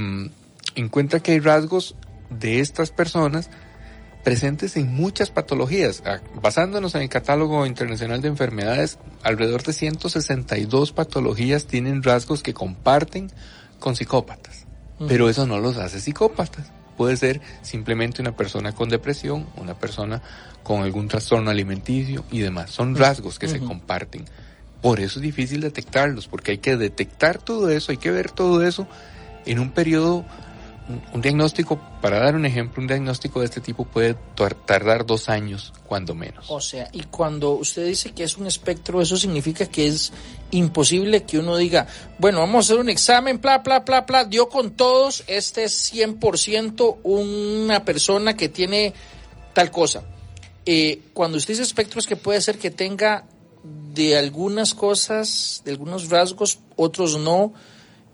encuentra 0.74 1.20
que 1.20 1.32
hay 1.32 1.40
rasgos 1.40 1.94
de 2.30 2.60
estas 2.60 2.90
personas 2.90 3.50
presentes 4.24 4.76
en 4.76 4.94
muchas 4.94 5.30
patologías. 5.30 6.02
Basándonos 6.42 6.94
en 6.94 7.02
el 7.02 7.08
catálogo 7.08 7.64
internacional 7.66 8.20
de 8.20 8.28
enfermedades, 8.28 8.98
alrededor 9.22 9.62
de 9.62 9.72
162 9.72 10.92
patologías 10.92 11.66
tienen 11.66 12.02
rasgos 12.02 12.42
que 12.42 12.54
comparten 12.54 13.30
con 13.78 13.96
psicópatas. 13.96 14.66
Uh 14.98 15.04
-huh. 15.04 15.08
Pero 15.08 15.28
eso 15.28 15.46
no 15.46 15.58
los 15.58 15.76
hace 15.76 16.00
psicópatas. 16.00 16.70
Puede 16.96 17.16
ser 17.16 17.40
simplemente 17.62 18.20
una 18.20 18.34
persona 18.36 18.72
con 18.72 18.88
depresión, 18.88 19.46
una 19.56 19.74
persona 19.74 20.20
con 20.62 20.82
algún 20.82 21.08
trastorno 21.08 21.50
alimenticio 21.50 22.24
y 22.30 22.40
demás. 22.40 22.70
Son 22.70 22.96
rasgos 22.96 23.38
que 23.38 23.46
uh 23.46 23.50
-huh. 23.50 23.52
se 23.52 23.60
comparten. 23.60 24.24
Por 24.82 25.00
eso 25.00 25.18
es 25.18 25.22
difícil 25.22 25.60
detectarlos, 25.60 26.28
porque 26.28 26.52
hay 26.52 26.58
que 26.58 26.76
detectar 26.76 27.38
todo 27.38 27.70
eso, 27.70 27.90
hay 27.90 27.98
que 27.98 28.10
ver 28.10 28.30
todo 28.30 28.64
eso 28.64 28.86
en 29.44 29.58
un 29.58 29.70
periodo 29.70 30.24
un 31.12 31.20
diagnóstico, 31.20 31.78
para 32.00 32.18
dar 32.20 32.34
un 32.34 32.46
ejemplo, 32.46 32.80
un 32.80 32.86
diagnóstico 32.86 33.40
de 33.40 33.46
este 33.46 33.60
tipo 33.60 33.84
puede 33.84 34.16
tardar 34.64 35.04
dos 35.04 35.28
años, 35.28 35.72
cuando 35.86 36.14
menos. 36.14 36.46
O 36.48 36.60
sea, 36.60 36.88
y 36.92 37.02
cuando 37.04 37.52
usted 37.52 37.86
dice 37.86 38.12
que 38.12 38.24
es 38.24 38.38
un 38.38 38.46
espectro, 38.46 39.02
eso 39.02 39.16
significa 39.16 39.66
que 39.66 39.86
es 39.86 40.12
imposible 40.50 41.24
que 41.24 41.38
uno 41.38 41.56
diga, 41.56 41.86
bueno, 42.18 42.40
vamos 42.40 42.56
a 42.56 42.72
hacer 42.72 42.80
un 42.80 42.88
examen, 42.88 43.40
bla, 43.40 43.58
bla, 43.58 43.80
bla, 43.80 44.02
bla, 44.02 44.24
dio 44.24 44.48
con 44.48 44.70
todos, 44.70 45.24
este 45.26 45.64
es 45.64 45.92
100% 45.92 46.98
una 47.02 47.84
persona 47.84 48.34
que 48.34 48.48
tiene 48.48 48.94
tal 49.52 49.70
cosa. 49.70 50.04
Eh, 50.64 51.02
cuando 51.12 51.38
usted 51.38 51.52
dice 51.52 51.62
espectro 51.62 52.00
es 52.00 52.06
que 52.06 52.16
puede 52.16 52.40
ser 52.40 52.58
que 52.58 52.70
tenga 52.70 53.24
de 53.94 54.16
algunas 54.16 54.74
cosas, 54.74 55.62
de 55.64 55.72
algunos 55.72 56.08
rasgos, 56.08 56.60
otros 56.76 57.18
no, 57.18 57.52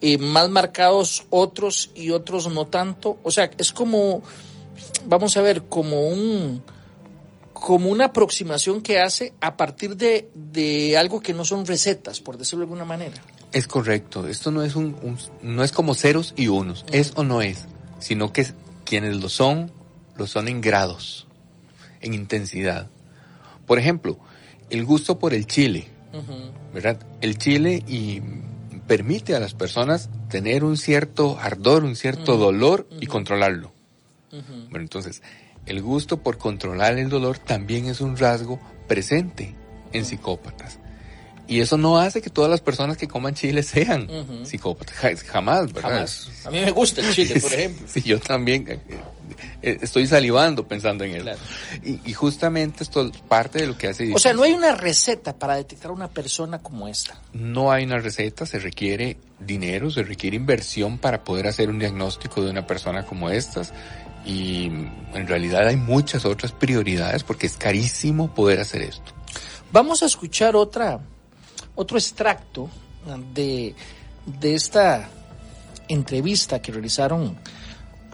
eh, 0.06 0.18
más 0.18 0.50
marcados 0.50 1.24
otros 1.30 1.90
y 1.94 2.10
otros 2.10 2.52
no 2.52 2.66
tanto. 2.66 3.18
O 3.22 3.30
sea, 3.30 3.50
es 3.56 3.72
como, 3.72 4.22
vamos 5.06 5.38
a 5.38 5.40
ver, 5.40 5.62
como 5.62 6.08
un 6.08 6.62
como 7.54 7.88
una 7.88 8.06
aproximación 8.06 8.82
que 8.82 9.00
hace 9.00 9.32
a 9.40 9.56
partir 9.56 9.96
de, 9.96 10.28
de 10.34 10.98
algo 10.98 11.22
que 11.22 11.32
no 11.32 11.46
son 11.46 11.64
recetas, 11.64 12.20
por 12.20 12.36
decirlo 12.36 12.58
de 12.58 12.64
alguna 12.64 12.84
manera. 12.84 13.14
Es 13.52 13.66
correcto. 13.66 14.28
Esto 14.28 14.50
no 14.50 14.62
es 14.62 14.76
un, 14.76 14.94
no 15.40 15.64
es 15.64 15.72
como 15.72 15.94
ceros 15.94 16.34
y 16.36 16.48
unos, 16.48 16.84
es 16.92 17.12
o 17.16 17.24
no 17.24 17.40
es, 17.40 17.64
sino 17.98 18.30
que 18.30 18.46
quienes 18.84 19.16
lo 19.16 19.30
son, 19.30 19.72
lo 20.16 20.26
son 20.26 20.48
en 20.48 20.60
grados, 20.60 21.26
en 22.02 22.12
intensidad. 22.12 22.90
Por 23.66 23.78
ejemplo, 23.78 24.18
el 24.68 24.84
gusto 24.84 25.18
por 25.18 25.32
el 25.32 25.46
chile, 25.46 25.88
¿verdad? 26.74 26.98
El 27.22 27.38
chile 27.38 27.82
y 27.88 28.20
permite 28.86 29.34
a 29.34 29.40
las 29.40 29.54
personas 29.54 30.10
tener 30.28 30.64
un 30.64 30.76
cierto 30.76 31.38
ardor, 31.40 31.84
un 31.84 31.96
cierto 31.96 32.36
dolor 32.36 32.88
y 33.00 33.06
controlarlo. 33.06 33.72
Bueno, 34.30 34.80
entonces, 34.80 35.22
el 35.66 35.80
gusto 35.80 36.18
por 36.18 36.38
controlar 36.38 36.98
el 36.98 37.08
dolor 37.08 37.38
también 37.38 37.86
es 37.86 38.00
un 38.00 38.16
rasgo 38.16 38.60
presente 38.88 39.54
en 39.92 40.04
psicópatas. 40.04 40.78
Y 41.46 41.60
eso 41.60 41.76
no 41.76 41.98
hace 41.98 42.22
que 42.22 42.30
todas 42.30 42.50
las 42.50 42.60
personas 42.60 42.96
que 42.96 43.06
coman 43.06 43.34
chile 43.34 43.62
sean 43.62 44.08
psicópatas. 44.44 45.22
Jamás, 45.24 45.72
¿verdad? 45.72 45.90
Jamás. 45.90 46.30
A 46.44 46.50
mí 46.50 46.60
me 46.60 46.70
gusta 46.70 47.00
el 47.00 47.12
chile, 47.12 47.38
por 47.40 47.52
ejemplo. 47.52 47.86
Sí, 47.88 48.02
yo 48.02 48.18
también 48.18 48.66
eh, 48.68 48.80
eh, 48.88 48.98
estoy 49.62 50.06
salivando 50.06 50.66
pensando 50.66 51.04
en 51.04 51.14
él. 51.14 51.30
Y, 51.82 52.12
justamente 52.12 52.82
esto 52.82 53.02
es 53.06 53.18
parte 53.18 53.60
de 53.60 53.66
lo 53.66 53.78
que 53.78 53.88
hace... 53.88 54.12
O 54.14 54.18
sea, 54.18 54.32
no 54.32 54.42
hay 54.42 54.52
una 54.52 54.74
receta 54.74 55.36
para 55.36 55.56
detectar 55.56 55.90
a 55.90 55.94
una 55.94 56.08
persona 56.08 56.58
como 56.58 56.88
esta. 56.88 57.20
No 57.32 57.72
hay 57.72 57.84
una 57.84 57.98
receta, 57.98 58.46
se 58.46 58.58
requiere 58.58 59.16
dinero, 59.38 59.90
se 59.90 60.02
requiere 60.02 60.36
inversión 60.36 60.98
para 60.98 61.24
poder 61.24 61.46
hacer 61.46 61.68
un 61.68 61.78
diagnóstico 61.78 62.42
de 62.42 62.50
una 62.50 62.66
persona 62.66 63.04
como 63.04 63.30
estas. 63.30 63.72
Y 64.24 64.66
en 64.66 65.26
realidad 65.26 65.66
hay 65.66 65.76
muchas 65.76 66.24
otras 66.24 66.52
prioridades 66.52 67.24
porque 67.24 67.46
es 67.46 67.56
carísimo 67.56 68.34
poder 68.34 68.60
hacer 68.60 68.82
esto. 68.82 69.12
Vamos 69.70 70.02
a 70.02 70.06
escuchar 70.06 70.56
otra 70.56 71.00
otro 71.74 71.98
extracto 71.98 72.70
de, 73.34 73.74
de 74.26 74.54
esta 74.54 75.08
entrevista 75.88 76.62
que 76.62 76.72
realizaron 76.72 77.36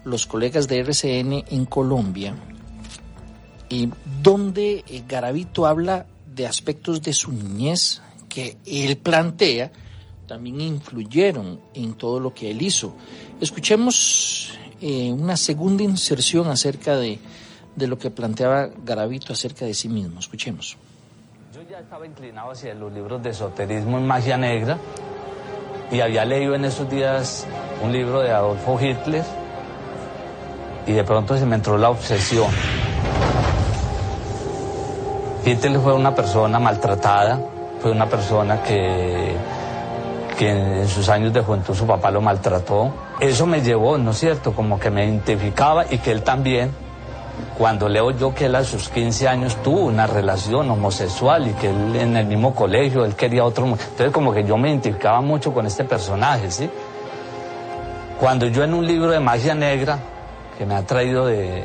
los 0.05 0.27
colegas 0.27 0.69
de 0.69 0.81
RCN 0.81 1.45
en 1.51 1.65
Colombia, 1.67 2.35
y 3.69 3.89
donde 4.23 4.85
eh, 4.87 5.03
Garavito 5.07 5.67
habla 5.67 6.07
de 6.27 6.47
aspectos 6.47 7.03
de 7.03 7.13
su 7.13 7.33
niñez 7.33 8.03
que 8.29 8.57
él 8.67 8.97
plantea 8.97 9.73
también 10.27 10.61
influyeron 10.61 11.61
en 11.75 11.95
todo 11.95 12.21
lo 12.21 12.33
que 12.33 12.51
él 12.51 12.63
hizo. 12.63 12.95
Escuchemos 13.41 14.53
eh, 14.81 15.11
una 15.11 15.37
segunda 15.37 15.83
inserción 15.83 16.47
acerca 16.49 16.97
de, 16.97 17.19
de 17.75 17.87
lo 17.89 17.99
que 17.99 18.11
planteaba 18.11 18.69
Garavito 18.85 19.33
acerca 19.33 19.65
de 19.65 19.75
sí 19.75 19.89
mismo. 19.89 20.21
Escuchemos 20.21 20.77
estaba 21.81 22.07
inclinado 22.07 22.51
hacia 22.51 22.75
los 22.75 22.93
libros 22.93 23.23
de 23.23 23.31
esoterismo 23.31 23.97
en 23.99 24.07
magia 24.07 24.37
negra 24.37 24.79
y 25.91 26.01
había 26.01 26.25
leído 26.25 26.55
en 26.55 26.65
esos 26.65 26.89
días 26.91 27.47
un 27.83 27.91
libro 27.93 28.21
de 28.21 28.31
Adolfo 28.31 28.79
Hitler 28.81 29.25
y 30.91 30.93
de 30.93 31.05
pronto 31.05 31.37
se 31.37 31.47
me 31.47 31.55
entró 31.55 31.79
la 31.79 31.89
obsesión. 31.89 32.51
Hitler 35.45 35.79
fue 35.79 35.95
una 35.95 36.15
persona 36.15 36.59
maltratada, 36.59 37.39
fue 37.81 37.93
una 37.93 38.07
persona 38.07 38.61
que, 38.63 39.37
que 40.37 40.81
en 40.81 40.89
sus 40.89 41.09
años 41.09 41.33
de 41.33 41.41
juventud 41.43 41.75
su 41.75 41.87
papá 41.87 42.11
lo 42.11 42.21
maltrató. 42.21 42.93
Eso 43.21 43.47
me 43.47 43.63
llevó, 43.63 43.99
¿no 43.99 44.11
es 44.11 44.19
cierto?, 44.19 44.53
como 44.53 44.81
que 44.81 44.91
me 44.91 45.05
identificaba 45.05 45.85
y 45.89 45.99
que 45.99 46.11
él 46.11 46.23
también 46.23 46.73
cuando 47.57 47.89
leo 47.89 48.11
yo 48.11 48.35
que 48.35 48.47
él 48.47 48.55
a 48.57 48.65
sus 48.65 48.89
15 48.89 49.29
años 49.29 49.57
tuvo 49.63 49.83
una 49.87 50.07
relación 50.07 50.71
homosexual 50.71 51.47
y 51.49 51.53
que 51.53 51.71
él 51.71 51.95
en 51.95 52.17
el 52.17 52.27
mismo 52.27 52.55
colegio, 52.55 53.05
él 53.05 53.15
quería 53.15 53.45
otro... 53.45 53.65
Entonces 53.67 54.11
como 54.11 54.35
que 54.35 54.45
yo 54.45 54.59
me 54.59 54.71
identificaba 54.71 55.21
mucho 55.21 55.55
con 55.55 55.67
este 55.67 55.85
personaje, 55.85 56.51
¿sí? 56.51 56.69
Cuando 58.19 58.47
yo 58.47 58.65
en 58.65 58.75
un 58.75 58.87
libro 58.87 59.11
de 59.11 59.21
magia 59.21 59.55
negra, 59.55 59.99
que 60.61 60.67
me 60.67 60.75
ha 60.75 60.83
traído 60.83 61.25
de... 61.25 61.65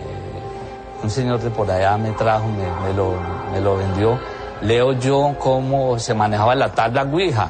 Un 1.03 1.09
señor 1.09 1.41
de 1.41 1.49
por 1.49 1.69
allá 1.69 1.97
me 1.97 2.11
trajo, 2.11 2.47
me, 2.47 2.93
lo, 2.93 3.15
me 3.51 3.59
lo 3.59 3.75
vendió, 3.75 4.17
leo 4.61 4.93
yo 4.93 5.35
cómo 5.37 5.99
se 5.99 6.13
manejaba 6.13 6.55
la 6.55 6.71
tabla 6.71 7.03
Ouija 7.03 7.49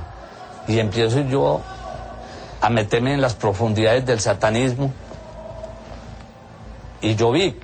y 0.67 0.79
empiezo 0.79 1.21
yo 1.21 1.62
a 2.60 2.69
meterme 2.71 3.13
en 3.13 3.21
las 3.21 3.36
profundidades 3.36 4.08
del 4.08 4.19
satanismo 4.19 4.91
y 6.99 7.13
yo 7.13 7.31
vi 7.31 7.55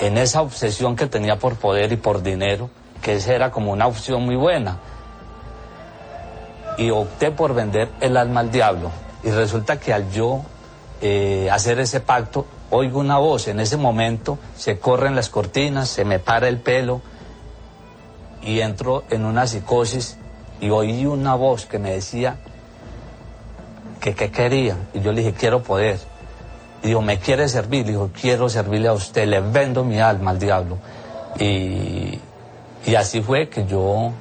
en 0.00 0.18
esa 0.18 0.42
obsesión 0.42 0.96
que 0.96 1.06
tenía 1.06 1.38
por 1.38 1.56
poder 1.56 1.92
y 1.92 1.96
por 1.96 2.22
dinero, 2.22 2.68
que 3.00 3.14
esa 3.14 3.32
era 3.32 3.50
como 3.50 3.72
una 3.72 3.86
opción 3.86 4.26
muy 4.26 4.36
buena. 4.36 4.76
Y 6.76 6.90
opté 6.90 7.30
por 7.30 7.54
vender 7.54 7.88
el 8.00 8.18
alma 8.18 8.40
al 8.40 8.50
diablo. 8.50 8.90
Y 9.22 9.30
resulta 9.30 9.80
que 9.80 9.94
al 9.94 10.10
yo 10.10 10.42
eh, 11.00 11.48
hacer 11.50 11.80
ese 11.80 12.00
pacto, 12.00 12.46
oigo 12.70 13.00
una 13.00 13.18
voz. 13.18 13.48
En 13.48 13.60
ese 13.60 13.76
momento 13.76 14.38
se 14.56 14.78
corren 14.78 15.14
las 15.14 15.28
cortinas, 15.28 15.88
se 15.88 16.04
me 16.04 16.18
para 16.18 16.48
el 16.48 16.58
pelo 16.58 17.00
y 18.42 18.60
entro 18.60 19.04
en 19.10 19.24
una 19.24 19.46
psicosis 19.46 20.16
y 20.60 20.70
oí 20.70 21.06
una 21.06 21.34
voz 21.34 21.66
que 21.66 21.78
me 21.78 21.92
decía 21.92 22.36
que 24.00 24.14
qué 24.14 24.30
quería. 24.30 24.76
Y 24.94 25.00
yo 25.00 25.12
le 25.12 25.22
dije, 25.22 25.34
quiero 25.34 25.62
poder. 25.62 25.98
Y 26.82 26.88
dijo, 26.88 27.02
¿me 27.02 27.18
quiere 27.18 27.48
servir? 27.48 27.86
Dijo, 27.86 28.10
quiero 28.18 28.48
servirle 28.48 28.88
a 28.88 28.92
usted, 28.92 29.26
le 29.26 29.40
vendo 29.40 29.84
mi 29.84 30.00
alma 30.00 30.30
al 30.30 30.38
diablo. 30.38 30.78
Y, 31.38 32.18
y 32.86 32.94
así 32.94 33.20
fue 33.20 33.48
que 33.48 33.66
yo, 33.66 34.12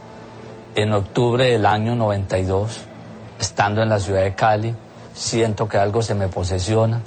en 0.76 0.94
octubre 0.94 1.46
del 1.46 1.66
año 1.66 1.96
92, 1.96 2.82
estando 3.40 3.82
en 3.82 3.90
la 3.90 4.00
ciudad 4.00 4.22
de 4.24 4.36
Cali, 4.36 4.76
siento 5.20 5.68
que 5.68 5.78
algo 5.78 6.02
se 6.02 6.16
me 6.16 6.30
posesiona 6.30 7.02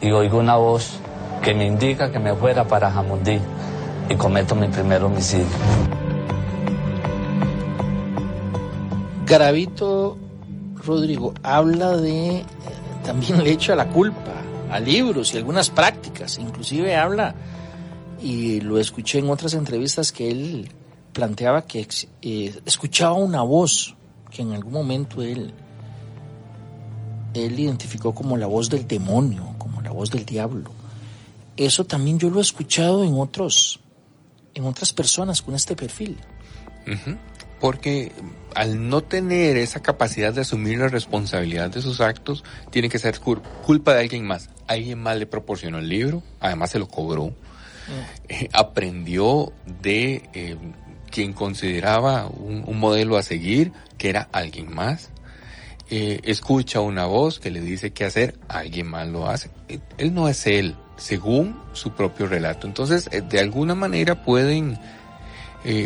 y 0.00 0.12
oigo 0.12 0.38
una 0.38 0.54
voz 0.54 1.00
que 1.42 1.52
me 1.52 1.66
indica 1.66 2.12
que 2.12 2.20
me 2.20 2.32
fuera 2.36 2.64
para 2.64 2.92
Jamundí 2.92 3.40
y 4.08 4.14
cometo 4.14 4.54
mi 4.54 4.68
primer 4.68 5.02
homicidio. 5.02 5.46
Gravito 9.26 10.16
Rodrigo, 10.76 11.34
habla 11.42 11.96
de, 11.96 12.44
también 13.04 13.42
le 13.42 13.50
echa 13.50 13.74
la 13.74 13.88
culpa 13.88 14.32
a 14.70 14.78
libros 14.78 15.34
y 15.34 15.38
algunas 15.38 15.70
prácticas, 15.70 16.38
inclusive 16.38 16.94
habla, 16.94 17.34
y 18.22 18.60
lo 18.60 18.78
escuché 18.78 19.18
en 19.18 19.28
otras 19.28 19.54
entrevistas 19.54 20.12
que 20.12 20.30
él 20.30 20.70
planteaba 21.12 21.62
que 21.62 21.88
eh, 22.22 22.60
escuchaba 22.64 23.14
una 23.14 23.42
voz 23.42 23.95
que 24.36 24.42
en 24.42 24.52
algún 24.52 24.72
momento 24.72 25.22
él, 25.22 25.54
él 27.32 27.58
identificó 27.58 28.14
como 28.14 28.36
la 28.36 28.46
voz 28.46 28.68
del 28.68 28.86
demonio, 28.86 29.54
como 29.56 29.80
la 29.80 29.90
voz 29.90 30.10
del 30.10 30.26
diablo. 30.26 30.70
Eso 31.56 31.84
también 31.84 32.18
yo 32.18 32.28
lo 32.28 32.38
he 32.38 32.42
escuchado 32.42 33.02
en 33.02 33.18
otros, 33.18 33.80
en 34.54 34.64
otras 34.64 34.92
personas 34.92 35.40
con 35.40 35.54
este 35.54 35.74
perfil 35.74 36.18
porque 37.60 38.12
al 38.54 38.88
no 38.88 39.02
tener 39.02 39.56
esa 39.56 39.80
capacidad 39.80 40.32
de 40.32 40.42
asumir 40.42 40.78
la 40.78 40.88
responsabilidad 40.88 41.70
de 41.70 41.82
sus 41.82 42.00
actos, 42.00 42.44
tiene 42.70 42.88
que 42.88 42.98
ser 42.98 43.18
culpa 43.20 43.94
de 43.94 44.00
alguien 44.00 44.26
más. 44.26 44.50
Alguien 44.66 44.98
más 44.98 45.16
le 45.18 45.26
proporcionó 45.26 45.78
el 45.78 45.88
libro, 45.88 46.22
además 46.40 46.70
se 46.70 46.78
lo 46.78 46.88
cobró, 46.88 47.26
mm. 47.26 47.32
eh, 48.28 48.48
aprendió 48.52 49.52
de 49.82 50.28
eh, 50.32 50.56
quien 51.16 51.32
consideraba 51.32 52.26
un, 52.26 52.78
modelo 52.78 53.16
a 53.16 53.22
seguir, 53.22 53.72
que 53.96 54.10
era 54.10 54.28
alguien 54.32 54.70
más. 54.74 55.08
Eh, 55.88 56.20
escucha 56.24 56.80
una 56.80 57.06
voz 57.06 57.40
que 57.40 57.50
le 57.50 57.62
dice 57.62 57.94
qué 57.94 58.04
hacer, 58.04 58.38
alguien 58.48 58.86
más 58.86 59.08
lo 59.08 59.26
hace. 59.26 59.48
Él 59.96 60.12
no 60.12 60.28
es 60.28 60.46
él, 60.46 60.76
según 60.98 61.58
su 61.72 61.92
propio 61.92 62.26
relato. 62.26 62.66
Entonces, 62.66 63.08
de 63.10 63.40
alguna 63.40 63.74
manera 63.74 64.22
pueden 64.24 64.78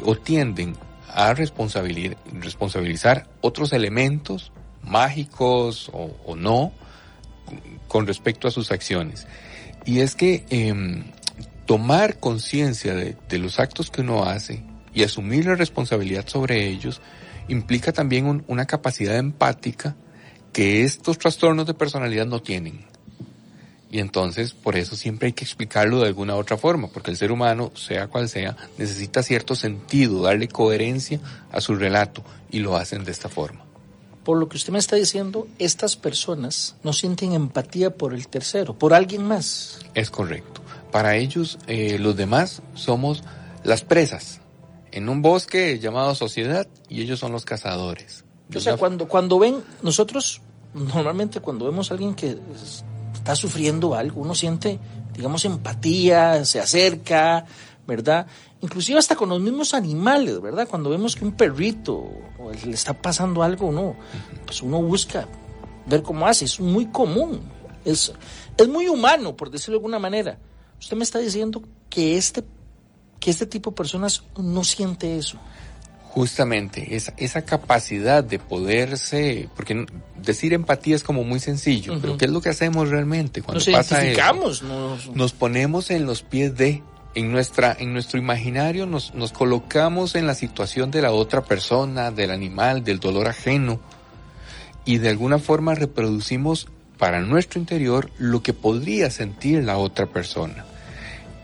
o 0.05 0.16
tienden 0.16 0.77
a 1.07 1.33
responsabilizar 1.33 3.29
otros 3.40 3.73
elementos 3.73 4.51
mágicos 4.83 5.93
o, 5.95 6.35
no 6.35 6.73
con 7.87 8.05
respecto 8.09 8.49
a 8.49 8.51
sus 8.51 8.73
acciones. 8.73 9.29
Y 9.85 10.01
es 10.01 10.16
que 10.16 10.45
em, 10.51 11.05
tomar 11.66 12.19
conciencia 12.19 12.97
de, 12.97 13.38
los 13.38 13.61
actos 13.61 13.93
que 13.93 14.01
uno 14.01 14.25
hace 14.25 14.64
y 14.94 15.03
asumir 15.03 15.46
la 15.46 15.55
responsabilidad 15.55 16.26
sobre 16.26 16.68
ellos 16.68 17.00
implica 17.48 17.92
también 17.92 18.44
una 18.46 18.66
capacidad 18.66 19.16
empática 19.16 19.96
que 20.53 20.85
estos 20.85 21.18
trastornos 21.18 21.66
de 21.66 21.74
personalidad 21.74 22.26
no 22.26 22.42
tienen. 22.42 22.85
Y 23.92 23.98
entonces, 23.98 24.53
por 24.53 24.76
eso 24.76 24.94
siempre 24.94 25.29
hay 25.29 25.33
que 25.33 25.44
explicarlo 25.44 26.00
de 26.00 26.07
alguna 26.07 26.37
otra 26.37 26.57
forma, 26.57 26.88
porque 26.88 27.11
el 27.11 27.16
ser 27.16 27.33
humano, 27.33 27.72
sea 27.74 28.07
cual 28.07 28.29
sea, 28.29 28.57
necesita 28.79 29.22
cierto 29.22 29.57
sentido, 29.57 30.22
darle 30.22 30.46
coherencia 30.46 31.20
a 31.50 31.61
su 31.61 31.74
relato, 31.74 32.22
y 32.53 32.61
lo 32.61 32.76
hacen 32.76 33.05
de 33.05 33.11
esta 33.11 33.29
forma. 33.29 33.64
Por 34.24 34.38
lo 34.38 34.48
que 34.48 34.59
usted 34.59 34.72
me 34.72 34.79
está 34.79 34.94
diciendo, 34.94 35.48
estas 35.59 35.96
personas 35.96 36.76
no 36.85 36.92
sienten 36.92 37.33
empatía 37.33 37.90
por 37.90 38.14
el 38.14 38.29
tercero, 38.29 38.79
por 38.79 38.94
alguien 38.94 39.24
más. 39.24 39.81
Es 39.94 40.11
correcto. 40.11 40.62
Para 40.92 41.16
ellos, 41.16 41.59
eh, 41.66 41.98
los 41.98 42.16
demás 42.16 42.62
somos 42.74 43.24
las 43.64 43.83
presas 43.83 44.40
en 44.92 45.09
un 45.09 45.22
bosque 45.22 45.79
llamado 45.79 46.14
sociedad 46.14 46.66
y 46.88 47.03
ellos 47.03 47.18
son 47.18 47.33
los 47.33 47.44
cazadores. 47.44 48.24
O 48.55 48.61
sea, 48.61 48.76
cuando, 48.76 49.07
cuando 49.07 49.38
ven, 49.38 49.62
nosotros 49.83 50.40
normalmente 50.74 51.40
cuando 51.40 51.64
vemos 51.66 51.90
a 51.90 51.94
alguien 51.94 52.14
que 52.14 52.38
está 53.14 53.35
sufriendo 53.35 53.94
algo, 53.94 54.20
uno 54.22 54.35
siente, 54.35 54.79
digamos, 55.14 55.44
empatía, 55.44 56.44
se 56.44 56.61
acerca, 56.61 57.44
¿verdad? 57.87 58.26
Inclusive 58.61 58.98
hasta 58.98 59.16
con 59.16 59.29
los 59.29 59.40
mismos 59.40 59.74
animales, 59.74 60.40
¿verdad? 60.40 60.68
Cuando 60.68 60.90
vemos 60.90 61.16
que 61.16 61.24
un 61.24 61.33
perrito 61.33 62.11
le 62.64 62.72
está 62.72 62.94
pasando 62.94 63.42
algo, 63.42 63.68
uno, 63.68 63.96
pues 64.44 64.62
uno 64.62 64.83
busca 64.83 65.26
ver 65.87 66.03
cómo 66.03 66.26
hace, 66.26 66.44
es 66.44 66.61
muy 66.61 66.87
común, 66.87 67.40
es, 67.85 68.12
es 68.57 68.68
muy 68.68 68.88
humano, 68.88 69.37
por 69.37 69.50
decirlo 69.50 69.74
de 69.74 69.79
alguna 69.79 69.98
manera. 69.98 70.38
Usted 70.79 70.96
me 70.96 71.05
está 71.05 71.18
diciendo 71.18 71.62
que 71.88 72.16
este, 72.16 72.44
que 73.21 73.31
este 73.31 73.47
tipo 73.47 73.71
de 73.71 73.77
personas 73.77 74.25
no 74.37 74.65
siente 74.65 75.19
eso. 75.19 75.39
Justamente, 76.03 76.97
esa, 76.97 77.15
esa 77.19 77.43
capacidad 77.43 78.25
de 78.25 78.41
poderse, 78.41 79.49
porque 79.55 79.87
decir 80.21 80.53
empatía 80.55 80.97
es 80.97 81.05
como 81.05 81.23
muy 81.23 81.39
sencillo, 81.39 82.01
pero 82.01 82.19
¿qué 82.19 82.25
es 82.25 82.33
lo 82.33 82.41
que 82.41 82.49
hacemos 82.49 82.89
realmente 82.89 83.43
cuando 83.43 83.65
nos 83.65 83.69
pasa 83.73 83.99
identificamos, 84.01 84.63
nos... 84.63 85.15
nos 85.15 85.33
ponemos 85.33 85.93
en 85.93 86.07
los 86.07 86.23
pies 86.23 86.57
de, 86.57 86.83
en 87.15 87.31
nuestra, 87.31 87.77
en 87.79 87.93
nuestro 87.93 88.19
imaginario 88.19 88.87
nos, 88.87 89.15
nos 89.15 89.31
colocamos 89.31 90.17
en 90.17 90.27
la 90.27 90.35
situación 90.35 90.91
de 90.91 91.03
la 91.03 91.13
otra 91.13 91.45
persona, 91.45 92.11
del 92.11 92.33
animal, 92.33 92.83
del 92.83 92.99
dolor 92.99 93.29
ajeno, 93.29 93.79
y 94.85 94.99
de 94.99 95.11
alguna 95.11 95.39
forma 95.39 95.77
reproducimos 95.77 96.67
para 96.99 97.21
nuestro 97.21 97.61
interior 97.61 98.11
lo 98.19 98.43
que 98.43 98.53
podría 98.53 99.11
sentir 99.11 99.63
la 99.63 99.79
otra 99.79 100.07
persona 100.07 100.65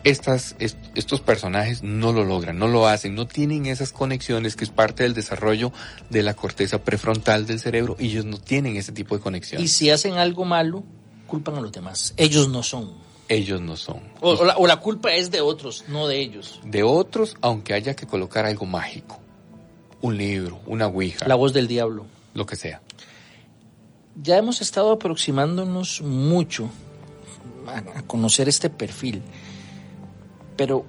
estas, 0.06 0.54
estos 0.60 1.20
personajes 1.20 1.82
no 1.82 2.12
lo 2.12 2.24
logran, 2.24 2.60
no 2.60 2.68
lo 2.68 2.86
hacen, 2.86 3.16
no 3.16 3.26
tienen 3.26 3.66
esas 3.66 3.90
conexiones 3.90 4.54
que 4.54 4.62
es 4.62 4.70
parte 4.70 5.02
del 5.02 5.14
desarrollo 5.14 5.72
de 6.10 6.22
la 6.22 6.34
corteza 6.34 6.78
prefrontal 6.84 7.44
del 7.44 7.58
cerebro 7.58 7.96
y 7.98 8.06
ellos 8.10 8.24
no 8.24 8.38
tienen 8.38 8.76
ese 8.76 8.92
tipo 8.92 9.16
de 9.16 9.20
conexión. 9.20 9.60
Y 9.60 9.66
si 9.66 9.90
hacen 9.90 10.14
algo 10.14 10.44
malo, 10.44 10.84
culpan 11.26 11.56
a 11.56 11.60
los 11.60 11.72
demás. 11.72 12.14
Ellos 12.16 12.48
no 12.48 12.62
son. 12.62 12.92
Ellos 13.28 13.60
no 13.60 13.76
son. 13.76 14.00
O, 14.20 14.44
la, 14.44 14.56
o 14.56 14.68
la 14.68 14.76
culpa 14.78 15.12
es 15.12 15.32
de 15.32 15.40
otros, 15.40 15.84
no 15.88 16.06
de 16.06 16.20
ellos. 16.20 16.60
De 16.62 16.84
otros, 16.84 17.36
aunque 17.40 17.74
haya 17.74 17.96
que 17.96 18.06
colocar 18.06 18.46
algo 18.46 18.64
mágico. 18.64 19.18
Un 20.02 20.16
libro, 20.16 20.60
una 20.66 20.86
ouija. 20.86 21.26
La 21.26 21.34
voz 21.34 21.52
del 21.52 21.66
diablo. 21.66 22.06
Lo 22.32 22.46
que 22.46 22.54
sea. 22.54 22.80
Ya 24.22 24.36
hemos 24.36 24.60
estado 24.60 24.92
aproximándonos 24.92 26.00
mucho 26.00 26.70
a 27.66 28.02
conocer 28.02 28.48
este 28.48 28.70
perfil. 28.70 29.20
Pero 30.56 30.84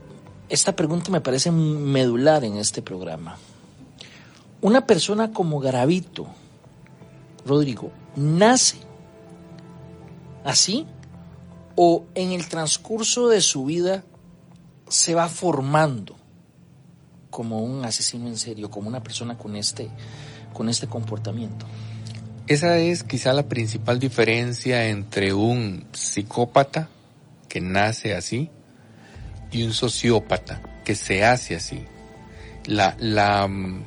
esta 0.49 0.75
pregunta 0.75 1.12
me 1.12 1.21
parece 1.21 1.51
medular 1.51 2.43
en 2.43 2.58
este 2.58 2.82
programa. 2.82 3.38
Una 4.62 4.88
persona 4.88 5.32
como 5.32 5.60
Garavito, 5.60 6.27
Rodrigo, 7.45 7.91
¿nace 8.15 8.77
así 10.43 10.86
o 11.75 12.06
en 12.15 12.32
el 12.32 12.47
transcurso 12.47 13.27
de 13.27 13.41
su 13.41 13.65
vida 13.65 14.03
se 14.88 15.13
va 15.13 15.27
formando 15.27 16.15
como 17.30 17.62
un 17.62 17.86
asesino 17.86 18.27
en 18.27 18.38
serio, 18.38 18.71
como 18.71 18.88
una 18.88 19.03
persona 19.03 19.38
con 19.38 19.56
este, 19.56 19.89
con 20.53 20.69
este 20.69 20.88
comportamiento? 20.88 21.65
Esa 22.47 22.77
es 22.77 23.03
quizá 23.03 23.34
la 23.34 23.47
principal 23.47 23.99
diferencia 23.99 24.88
entre 24.88 25.34
un 25.34 25.86
psicópata 25.91 26.88
que 27.49 27.60
nace 27.60 28.15
así 28.15 28.49
y 29.51 29.63
un 29.63 29.73
sociópata 29.73 30.62
que 30.83 30.95
se 30.95 31.23
hace 31.23 31.55
así. 31.55 31.83
La, 32.65 32.95
la, 32.99 33.47
mm, 33.47 33.83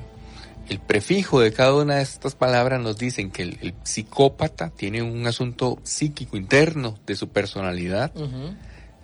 el 0.71 0.79
prefijo 0.79 1.41
de 1.41 1.53
cada 1.53 1.75
una 1.75 1.97
de 1.97 2.03
estas 2.03 2.35
palabras 2.35 2.81
nos 2.81 2.97
dicen 2.97 3.31
que 3.31 3.43
el, 3.43 3.75
psicópata 3.83 4.71
tiene 4.71 5.03
un 5.03 5.27
asunto 5.27 5.81
psíquico 5.83 6.37
interno 6.37 6.97
de 7.07 7.17
su 7.17 7.29
personalidad 7.29 8.13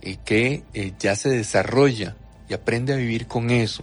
y 0.01 0.17
que 0.19 0.63
eh, 0.75 0.93
ya 0.99 1.17
se 1.17 1.29
desarrolla 1.29 2.15
y 2.49 2.55
aprende 2.55 2.93
a 2.93 2.97
vivir 2.97 3.27
con 3.27 3.51
eso. 3.51 3.83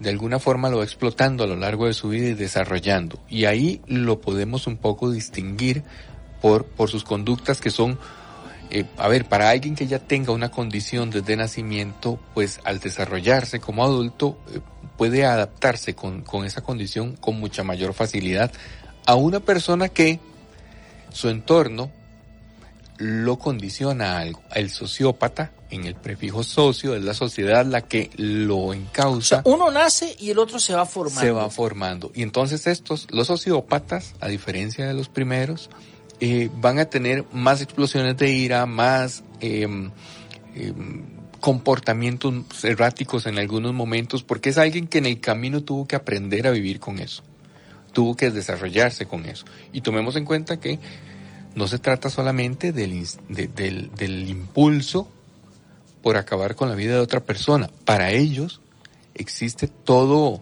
De 0.00 0.10
alguna 0.10 0.38
forma 0.38 0.68
lo 0.68 0.78
va 0.78 0.84
explotando 0.84 1.44
a 1.44 1.46
lo 1.46 1.56
largo 1.56 1.86
de 1.86 1.94
su 1.94 2.10
vida 2.10 2.28
y 2.28 2.34
desarrollando. 2.34 3.18
Y 3.30 3.46
ahí 3.46 3.80
lo 3.86 4.20
podemos 4.20 4.66
un 4.66 4.76
poco 4.76 5.10
distinguir 5.10 5.82
por, 6.42 6.66
por 6.66 6.90
sus 6.90 7.04
conductas 7.04 7.62
que 7.62 7.70
son 7.70 7.98
eh, 8.70 8.84
a 8.96 9.08
ver, 9.08 9.26
para 9.26 9.50
alguien 9.50 9.74
que 9.74 9.86
ya 9.86 9.98
tenga 9.98 10.32
una 10.32 10.50
condición 10.50 11.10
desde 11.10 11.36
nacimiento, 11.36 12.18
pues 12.34 12.60
al 12.64 12.80
desarrollarse 12.80 13.60
como 13.60 13.84
adulto 13.84 14.38
eh, 14.52 14.60
puede 14.96 15.24
adaptarse 15.24 15.94
con, 15.94 16.22
con, 16.22 16.44
esa 16.44 16.62
condición 16.62 17.16
con 17.16 17.38
mucha 17.38 17.62
mayor 17.62 17.94
facilidad 17.94 18.52
a 19.06 19.14
una 19.14 19.40
persona 19.40 19.88
que 19.88 20.20
su 21.12 21.28
entorno 21.28 21.90
lo 22.98 23.38
condiciona 23.38 24.16
a 24.16 24.20
algo. 24.20 24.42
El 24.54 24.70
sociópata, 24.70 25.52
en 25.70 25.84
el 25.84 25.94
prefijo 25.94 26.42
socio, 26.42 26.94
es 26.94 27.02
la 27.02 27.14
sociedad 27.14 27.64
la 27.66 27.82
que 27.82 28.10
lo 28.16 28.72
encausa. 28.72 29.42
uno 29.44 29.70
nace 29.70 30.16
y 30.18 30.30
el 30.30 30.38
otro 30.38 30.58
se 30.58 30.74
va 30.74 30.86
formando. 30.86 31.20
Se 31.20 31.30
va 31.30 31.50
formando. 31.50 32.10
Y 32.14 32.22
entonces 32.22 32.66
estos, 32.66 33.06
los 33.10 33.26
sociópatas, 33.26 34.14
a 34.20 34.28
diferencia 34.28 34.86
de 34.86 34.94
los 34.94 35.08
primeros, 35.08 35.70
eh, 36.20 36.50
van 36.56 36.78
a 36.78 36.86
tener 36.86 37.24
más 37.32 37.60
explosiones 37.60 38.16
de 38.16 38.30
ira, 38.30 38.64
más 38.66 39.22
em, 39.40 39.90
em, 40.54 41.02
comportamientos 41.40 42.64
erráticos 42.64 43.26
en 43.26 43.38
algunos 43.38 43.74
momentos, 43.74 44.22
porque 44.22 44.50
es 44.50 44.58
alguien 44.58 44.86
que 44.86 44.98
en 44.98 45.06
el 45.06 45.20
camino 45.20 45.62
tuvo 45.62 45.86
que 45.86 45.96
aprender 45.96 46.46
a 46.46 46.50
vivir 46.50 46.80
con 46.80 46.98
eso, 46.98 47.22
tuvo 47.92 48.16
que 48.16 48.30
desarrollarse 48.30 49.06
con 49.06 49.26
eso. 49.26 49.44
Y 49.72 49.82
tomemos 49.82 50.16
en 50.16 50.24
cuenta 50.24 50.58
que 50.58 50.78
no 51.54 51.68
se 51.68 51.78
trata 51.78 52.10
solamente 52.10 52.72
del, 52.72 53.06
del, 53.28 53.90
del 53.94 54.28
impulso 54.28 55.08
por 56.02 56.16
acabar 56.16 56.54
con 56.54 56.68
la 56.68 56.74
vida 56.74 56.94
de 56.94 57.00
otra 57.00 57.20
persona. 57.20 57.70
Para 57.84 58.10
ellos 58.10 58.60
existe 59.14 59.68
todo 59.68 60.40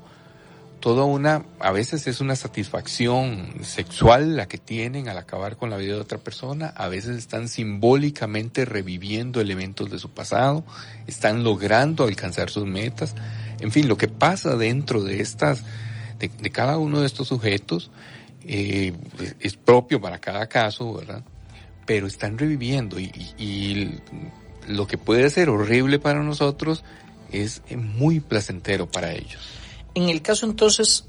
toda 0.84 1.06
una, 1.06 1.46
a 1.60 1.72
veces 1.72 2.06
es 2.08 2.20
una 2.20 2.36
satisfacción 2.36 3.54
sexual 3.62 4.36
la 4.36 4.46
que 4.48 4.58
tienen 4.58 5.08
al 5.08 5.16
acabar 5.16 5.56
con 5.56 5.70
la 5.70 5.78
vida 5.78 5.94
de 5.94 6.00
otra 6.02 6.18
persona, 6.18 6.74
a 6.76 6.88
veces 6.88 7.16
están 7.16 7.48
simbólicamente 7.48 8.66
reviviendo 8.66 9.40
elementos 9.40 9.90
de 9.90 9.98
su 9.98 10.10
pasado, 10.10 10.62
están 11.06 11.42
logrando 11.42 12.04
alcanzar 12.04 12.50
sus 12.50 12.66
metas, 12.66 13.14
en 13.60 13.72
fin, 13.72 13.88
lo 13.88 13.96
que 13.96 14.08
pasa 14.08 14.56
dentro 14.56 15.02
de 15.02 15.22
estas, 15.22 15.64
de, 16.18 16.28
cada 16.50 16.76
uno 16.76 17.00
de 17.00 17.06
estos 17.06 17.28
sujetos, 17.28 17.90
eh, 18.42 18.92
es 19.40 19.56
propio 19.56 20.02
para 20.02 20.18
cada 20.18 20.48
caso, 20.48 20.92
¿verdad? 20.92 21.24
Pero 21.86 22.06
están 22.06 22.36
reviviendo 22.36 23.00
y, 23.00 23.10
y 23.38 24.00
lo 24.68 24.86
que 24.86 24.98
puede 24.98 25.30
ser 25.30 25.48
horrible 25.48 25.98
para 25.98 26.22
nosotros 26.22 26.84
es 27.32 27.62
muy 27.74 28.20
placentero 28.20 28.86
para 28.86 29.12
ellos. 29.12 29.63
En 29.94 30.08
el 30.08 30.22
caso 30.22 30.46
entonces, 30.46 31.04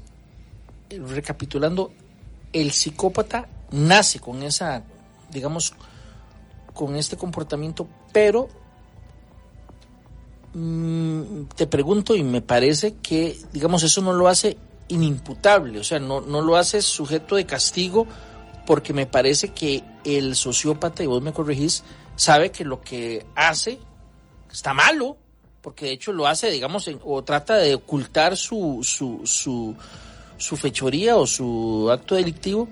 recapitulando, 0.90 1.92
el 2.52 2.70
psicópata 2.72 3.48
nace 3.70 4.20
con 4.20 4.42
esa, 4.42 4.84
digamos, 5.30 5.74
con 6.72 6.96
este 6.96 7.16
comportamiento, 7.16 7.88
pero 8.12 8.48
mm, 10.54 11.44
te 11.56 11.66
pregunto 11.66 12.14
y 12.14 12.22
me 12.22 12.42
parece 12.42 12.94
que, 13.02 13.36
digamos, 13.52 13.82
eso 13.82 14.02
no 14.02 14.12
lo 14.12 14.28
hace 14.28 14.56
inimputable, 14.88 15.80
o 15.80 15.84
sea, 15.84 15.98
no, 15.98 16.20
no 16.20 16.40
lo 16.40 16.56
hace 16.56 16.80
sujeto 16.80 17.34
de 17.34 17.46
castigo 17.46 18.06
porque 18.66 18.92
me 18.92 19.06
parece 19.06 19.48
que 19.48 19.82
el 20.04 20.36
sociópata, 20.36 21.02
y 21.02 21.06
vos 21.06 21.22
me 21.22 21.32
corregís, 21.32 21.82
sabe 22.16 22.50
que 22.50 22.64
lo 22.64 22.80
que 22.80 23.26
hace 23.34 23.78
está 24.50 24.74
malo, 24.74 25.16
porque 25.66 25.86
de 25.86 25.92
hecho 25.94 26.12
lo 26.12 26.28
hace, 26.28 26.48
digamos, 26.48 26.88
o 27.02 27.24
trata 27.24 27.56
de 27.56 27.74
ocultar 27.74 28.36
su, 28.36 28.82
su, 28.84 29.22
su, 29.24 29.74
su 30.36 30.56
fechoría 30.56 31.16
o 31.16 31.26
su 31.26 31.90
acto 31.90 32.14
delictivo, 32.14 32.68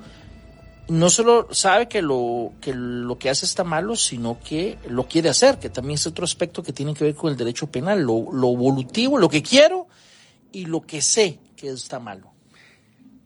no 0.87 1.11
solo 1.11 1.49
sabe 1.51 1.89
que 1.89 2.03
lo, 2.03 2.53
que 2.61 2.73
lo 2.73 3.19
que 3.19 3.31
hace 3.31 3.47
está 3.47 3.65
malo, 3.65 3.97
sino 3.97 4.39
que 4.39 4.79
lo 4.89 5.09
quiere 5.09 5.29
hacer, 5.29 5.59
que 5.59 5.71
también 5.71 5.97
es 5.97 6.07
otro 6.07 6.25
aspecto 6.25 6.63
que 6.63 6.73
tiene 6.73 6.95
que 6.95 7.03
ver 7.03 7.17
con 7.17 7.33
el 7.33 7.37
derecho 7.37 7.67
penal, 7.67 8.01
lo, 8.01 8.33
lo 8.33 8.55
volutivo, 8.55 9.19
lo 9.19 9.29
que 9.29 9.43
quiero 9.43 9.89
y 10.53 10.67
lo 10.67 10.83
que 10.83 11.03
sé 11.03 11.41
que 11.57 11.71
está 11.71 11.99
malo. 11.99 12.31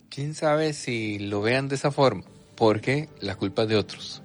¿Quién 0.09 0.35
sabe 0.35 0.73
si 0.73 1.19
lo 1.19 1.43
vean 1.43 1.69
de 1.69 1.75
esa 1.75 1.91
forma? 1.91 2.25
Porque 2.57 3.11
la 3.21 3.37
culpa 3.37 3.65
es 3.65 3.69
de 3.69 3.77
otros 3.77 4.23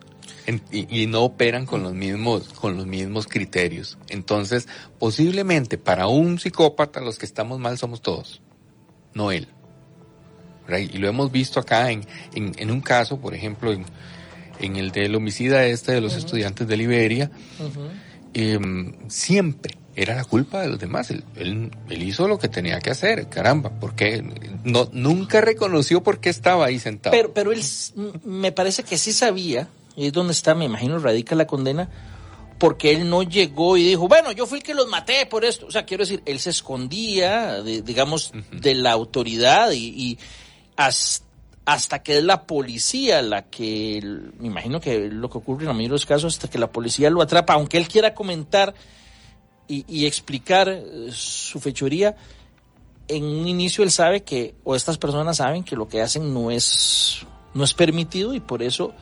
y, 0.71 1.07
no 1.07 1.21
operan 1.21 1.65
con 1.65 1.83
los 1.83 1.93
mismos 1.93 2.49
con 2.49 2.77
los 2.77 2.85
mismos 2.85 3.27
criterios. 3.27 3.97
Entonces, 4.09 4.67
posiblemente 4.99 5.77
para 5.77 6.07
un 6.07 6.39
psicópata 6.39 6.99
los 7.01 7.17
que 7.17 7.25
estamos 7.25 7.59
mal 7.59 7.77
somos 7.77 8.01
todos, 8.01 8.41
no 9.13 9.31
él. 9.31 9.47
Y 10.69 10.97
lo 10.97 11.09
hemos 11.09 11.31
visto 11.31 11.59
acá 11.59 11.91
en, 11.91 12.05
en, 12.33 12.71
un 12.71 12.81
caso, 12.81 13.19
por 13.19 13.35
ejemplo, 13.35 13.73
en, 13.73 13.85
en, 14.59 14.77
el 14.77 14.91
del 14.91 15.13
homicida 15.15 15.65
este 15.65 15.91
de 15.91 16.01
los 16.01 16.15
estudiantes 16.15 16.67
de 16.67 16.77
Liberia. 16.77 17.29
Em, 18.33 18.93
siempre, 19.09 19.77
era 19.95 20.15
la 20.15 20.23
culpa 20.23 20.61
de 20.61 20.69
los 20.69 20.79
demás. 20.79 21.11
Él, 21.11 21.23
él, 21.35 21.71
hizo 22.03 22.27
lo 22.27 22.39
que 22.39 22.47
tenía 22.47 22.79
que 22.79 22.89
hacer, 22.89 23.27
caramba, 23.29 23.71
porque 23.79 24.23
no, 24.63 24.89
nunca 24.91 25.41
reconoció 25.41 26.01
por 26.01 26.19
qué 26.19 26.29
estaba 26.29 26.65
ahí 26.65 26.79
sentado. 26.79 27.15
Pero, 27.15 27.33
pero 27.33 27.51
él 27.51 27.61
me 28.23 28.51
parece 28.51 28.83
que 28.83 28.97
sí 28.97 29.13
sabía, 29.13 29.67
es 29.95 30.13
donde 30.13 30.33
está, 30.33 30.55
me 30.55 30.65
imagino, 30.65 30.99
radica 30.99 31.35
la 31.35 31.47
condena, 31.47 31.89
porque 32.57 32.91
él 32.91 33.09
no 33.09 33.23
llegó 33.23 33.77
y 33.77 33.83
dijo, 33.83 34.07
bueno, 34.07 34.31
yo 34.31 34.45
fui 34.45 34.59
el 34.59 34.63
que 34.63 34.73
los 34.73 34.87
maté 34.87 35.25
por 35.25 35.43
esto. 35.43 35.67
O 35.67 35.71
sea, 35.71 35.85
quiero 35.85 36.03
decir, 36.03 36.21
él 36.25 36.39
se 36.39 36.51
escondía, 36.51 37.61
digamos, 37.61 38.31
de 38.51 38.75
la 38.75 38.91
autoridad 38.91 39.71
y, 39.71 39.87
y 39.87 40.19
hasta 40.77 41.33
hasta 41.65 42.03
que 42.03 42.17
es 42.17 42.23
la 42.23 42.43
policía 42.43 43.21
la 43.21 43.43
que, 43.43 44.01
me 44.39 44.47
imagino 44.47 44.81
que 44.81 45.09
lo 45.09 45.29
que 45.29 45.37
ocurre 45.37 45.61
en 45.61 45.67
la 45.67 45.73
mayoría 45.73 45.89
de 45.89 45.93
los 45.93 46.05
casos, 46.05 46.33
hasta 46.33 46.49
que 46.49 46.59
la 46.59 46.71
policía 46.71 47.09
lo 47.09 47.21
atrapa, 47.21 47.53
aunque 47.53 47.77
él 47.77 47.87
quiera 47.87 48.13
comentar 48.13 48.73
y, 49.67 50.05
explicar 50.05 50.69
eh, 50.69 51.09
su 51.11 51.59
fechoría, 51.59 52.15
en 53.07 53.23
un 53.23 53.47
inicio 53.47 53.83
él 53.83 53.91
sabe 53.91 54.23
que, 54.23 54.55
o 54.63 54.75
estas 54.75 54.97
personas 54.97 55.37
saben 55.37 55.63
que 55.63 55.75
lo 55.75 55.87
que 55.87 56.01
hacen 56.01 56.33
no 56.33 56.51
es, 56.51 57.25
no 57.53 57.63
es 57.63 57.73
permitido 57.73 58.33
y 58.33 58.39
por 58.39 58.61
eso 58.61 58.93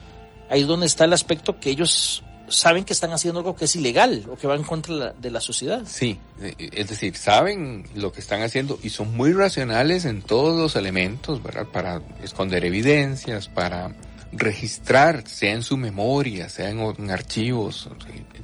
ahí 0.51 0.61
es 0.61 0.67
donde 0.67 0.85
está 0.85 1.05
el 1.05 1.13
aspecto 1.13 1.59
que 1.59 1.71
ellos 1.71 2.23
saben 2.51 2.83
que 2.83 2.93
están 2.93 3.11
haciendo 3.11 3.39
algo 3.39 3.55
que 3.55 3.65
es 3.65 3.75
ilegal 3.75 4.25
o 4.29 4.35
que 4.35 4.45
va 4.45 4.55
en 4.55 4.63
contra 4.63 5.13
de 5.13 5.31
la, 5.31 5.39
sociedad. 5.41 5.83
Sí, 5.85 6.19
eh, 6.41 6.53
es 6.73 6.89
decir, 6.89 7.15
saben 7.15 7.87
lo 7.95 8.11
que 8.11 8.19
están 8.19 8.41
haciendo 8.41 8.77
y 8.83 8.89
son 8.89 9.15
muy 9.15 9.31
racionales 9.31 10.05
en 10.05 10.21
todos 10.21 10.59
los 10.59 10.75
elementos, 10.75 11.41
¿verdad? 11.41 11.67
Para 11.67 12.01
esconder 12.21 12.65
evidencias, 12.65 13.47
para 13.47 13.95
registrar, 14.33 15.27
sea 15.27 15.53
en 15.53 15.63
su 15.63 15.77
memoria, 15.77 16.49
sea 16.49 16.69
en, 16.69 17.09
archivos, 17.09 17.89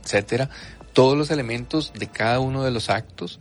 etcétera, 0.01 0.49
todos 0.93 1.17
los 1.17 1.29
elementos 1.29 1.93
de 1.93 2.07
cada 2.07 2.39
uno 2.39 2.63
de 2.63 2.71
los 2.71 2.89
actos, 2.89 3.39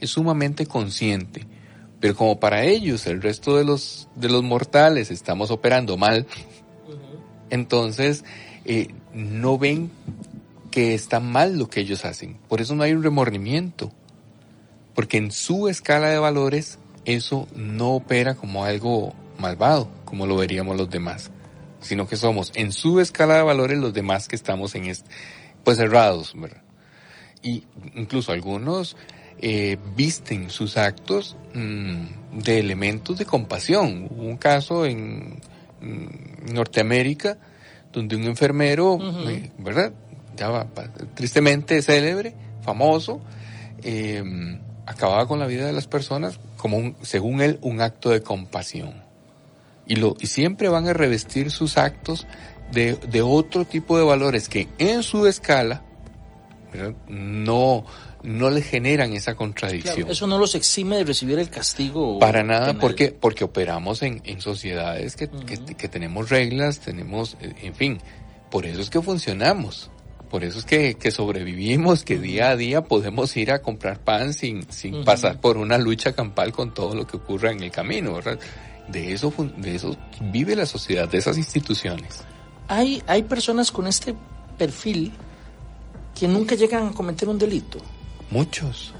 es 0.00 0.10
sumamente 0.10 0.66
consciente. 0.66 1.46
Pero 2.00 2.16
como 2.16 2.40
para 2.40 2.64
ellos, 2.64 3.06
el 3.06 3.22
resto 3.22 3.56
de 3.56 3.64
los, 3.64 4.08
de 4.16 4.28
los 4.28 4.42
mortales, 4.42 5.10
estamos 5.10 5.50
operando 5.50 5.96
mal, 5.96 6.26
entonces 7.52 8.24
eh, 8.64 8.88
no 9.12 9.58
ven 9.58 9.90
que 10.70 10.94
está 10.94 11.20
mal 11.20 11.58
lo 11.58 11.68
que 11.68 11.80
ellos 11.80 12.06
hacen. 12.06 12.38
Por 12.48 12.62
eso 12.62 12.74
no 12.74 12.82
hay 12.82 12.92
un 12.92 13.02
remordimiento. 13.02 13.92
Porque 14.94 15.18
en 15.18 15.30
su 15.30 15.68
escala 15.68 16.08
de 16.08 16.18
valores 16.18 16.78
eso 17.04 17.46
no 17.54 17.90
opera 17.90 18.34
como 18.36 18.64
algo 18.64 19.12
malvado, 19.38 19.90
como 20.06 20.26
lo 20.26 20.36
veríamos 20.36 20.78
los 20.78 20.88
demás. 20.88 21.30
Sino 21.82 22.08
que 22.08 22.16
somos 22.16 22.52
en 22.54 22.72
su 22.72 23.00
escala 23.00 23.36
de 23.36 23.42
valores 23.42 23.78
los 23.78 23.92
demás 23.92 24.28
que 24.28 24.36
estamos 24.36 24.74
en 24.74 24.86
este, 24.86 25.10
pues 25.62 25.76
cerrados, 25.76 26.32
¿verdad? 26.34 26.62
Y 27.42 27.64
incluso 27.94 28.32
algunos 28.32 28.96
eh, 29.40 29.76
visten 29.94 30.48
sus 30.48 30.78
actos 30.78 31.36
mm, 31.52 32.38
de 32.38 32.58
elementos 32.60 33.18
de 33.18 33.26
compasión. 33.26 34.08
Hubo 34.10 34.22
un 34.22 34.38
caso 34.38 34.86
en 34.86 35.38
Norteamérica 36.52 37.38
donde 37.92 38.16
un 38.16 38.24
enfermero, 38.24 38.98
eh, 39.28 39.50
¿verdad? 39.58 39.92
Ya 40.36 40.48
va, 40.48 40.66
tristemente 41.14 41.82
célebre, 41.82 42.34
famoso, 42.62 43.20
em, 43.82 44.58
acababa 44.86 45.26
con 45.28 45.38
la 45.38 45.46
vida 45.46 45.66
de 45.66 45.72
las 45.72 45.86
personas 45.86 46.40
como 46.56 46.78
un, 46.78 46.96
según 47.02 47.42
él, 47.42 47.58
un 47.60 47.80
acto 47.80 48.10
de 48.10 48.22
compasión. 48.22 49.02
Y, 49.86 49.96
lo, 49.96 50.16
y 50.20 50.26
siempre 50.26 50.68
van 50.68 50.88
a 50.88 50.92
revestir 50.92 51.50
sus 51.50 51.76
actos 51.76 52.26
de, 52.70 52.94
de 52.94 53.20
otro 53.20 53.64
tipo 53.66 53.98
de 53.98 54.04
valores 54.04 54.48
que 54.48 54.68
en 54.78 55.02
su 55.02 55.26
escala 55.26 55.82
no 57.08 57.84
no 58.22 58.50
le 58.50 58.62
generan 58.62 59.12
esa 59.12 59.34
contradicción. 59.34 60.10
eso 60.10 60.26
no 60.26 60.38
los 60.38 60.54
exime 60.54 60.96
de 60.96 61.04
recibir 61.04 61.38
el 61.38 61.50
castigo. 61.50 62.18
Para 62.18 62.42
nada, 62.42 62.78
porque 62.78 63.10
porque 63.10 63.44
operamos 63.44 64.02
en, 64.02 64.20
en 64.24 64.40
sociedades 64.40 65.16
que, 65.16 65.28
que, 65.28 65.88
tenemos 65.88 66.30
reglas, 66.30 66.80
tenemos, 66.80 67.36
eh, 67.40 67.54
en 67.62 67.74
fin, 67.74 67.98
por 68.50 68.66
eso 68.66 68.80
es 68.80 68.90
que 68.90 69.00
funcionamos. 69.00 69.90
Por 70.30 70.44
eso 70.44 70.60
es 70.60 70.64
que, 70.64 70.94
que 70.94 71.10
sobrevivimos, 71.10 72.04
que 72.04 72.18
día 72.18 72.48
a 72.50 72.56
día 72.56 72.84
podemos 72.84 73.36
ir 73.36 73.52
a 73.52 73.60
comprar 73.60 74.00
pan 74.00 74.32
sin, 74.32 74.70
sin 74.72 75.04
pasar 75.04 75.40
por 75.40 75.58
una 75.58 75.76
lucha 75.76 76.14
campal 76.14 76.52
con 76.52 76.72
todo 76.72 76.94
lo 76.94 77.06
que 77.06 77.18
ocurra 77.18 77.50
en 77.50 77.62
el 77.62 77.70
camino, 77.70 78.14
¿verdad? 78.14 78.38
De 78.88 79.12
eso, 79.12 79.30
de 79.58 79.74
eso 79.74 79.94
vive 80.32 80.56
la 80.56 80.64
sociedad, 80.64 81.06
de 81.06 81.18
esas 81.18 81.36
instituciones. 81.36 82.22
Hay, 82.66 83.02
hay 83.06 83.24
personas 83.24 83.70
con 83.70 83.86
este 83.86 84.14
perfil 84.56 85.12
que 86.18 86.26
nunca 86.28 86.54
llegan 86.54 86.88
a 86.88 86.92
cometer 86.92 87.28
un 87.28 87.38
delito. 87.38 87.78
Muchos, 88.32 88.94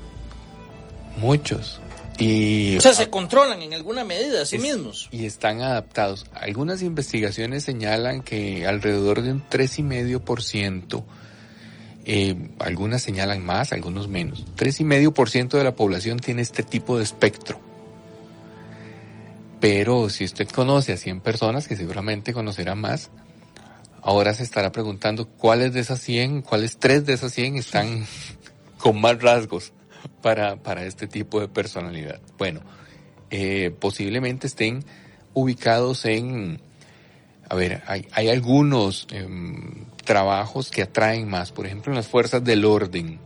muchos. 1.17 1.81
Y, 2.19 2.77
o 2.77 2.83
sea, 2.83 2.93
se 2.93 3.09
controlan 3.09 3.63
en 3.63 3.73
alguna 3.73 4.05
medida 4.05 4.43
a 4.43 4.45
sí 4.45 4.59
mismos. 4.59 5.09
Y 5.11 5.25
están 5.25 5.63
adaptados. 5.63 6.27
Algunas 6.35 6.83
investigaciones 6.83 7.65
señalan 7.65 8.21
que 8.21 8.67
alrededor 8.67 9.23
de 9.23 9.33
un 9.33 9.43
3,5%, 9.49 11.05
eh, 12.05 12.51
algunas 12.59 13.01
señalan 13.01 13.43
más, 13.43 13.73
algunos 13.73 14.07
menos, 14.07 14.45
3,5% 14.57 15.57
de 15.57 15.65
la 15.65 15.75
población 15.75 16.19
tiene 16.19 16.43
este 16.43 16.63
tipo 16.63 16.99
de 16.99 17.05
espectro. 17.05 17.59
Pero 19.61 20.11
si 20.11 20.25
usted 20.25 20.47
conoce 20.47 20.93
a 20.93 20.99
100 20.99 21.23
personas, 21.23 21.69
que 21.69 21.77
seguramente 21.77 22.35
conocerá 22.35 22.75
más, 22.75 23.09
ahora 24.03 24.35
se 24.35 24.43
estará 24.43 24.73
preguntando 24.73 25.27
cuáles 25.27 25.73
de 25.73 25.81
esas 25.81 26.01
100, 26.03 26.43
cuáles 26.43 26.77
tres 26.77 27.07
de 27.07 27.15
esas 27.15 27.33
100 27.33 27.57
están 27.57 28.07
con 28.83 29.01
más 29.01 29.23
rasgos 29.23 29.73
para, 30.21 30.57
para 30.57 30.85
este 30.85 31.07
tipo 31.07 31.41
de 31.41 31.49
personalidad. 31.49 32.21
Bueno, 32.37 32.61
eh, 33.31 33.75
posiblemente 33.79 34.49
estén 34.49 34.85
ubicados 35.35 36.05
en, 36.05 36.61
a 37.49 37.55
ver, 37.55 37.83
hay, 37.87 38.29
algunos 38.29 39.07
em, 39.11 39.87
trabajos 40.05 40.71
que 40.71 40.83
atraen 40.83 41.31
más, 41.31 41.53
por 41.53 41.67
ejemplo 41.67 41.93
en 41.93 41.97
las 41.97 42.09
fuerzas 42.09 42.43
del 42.43 42.65
orden, 42.65 43.21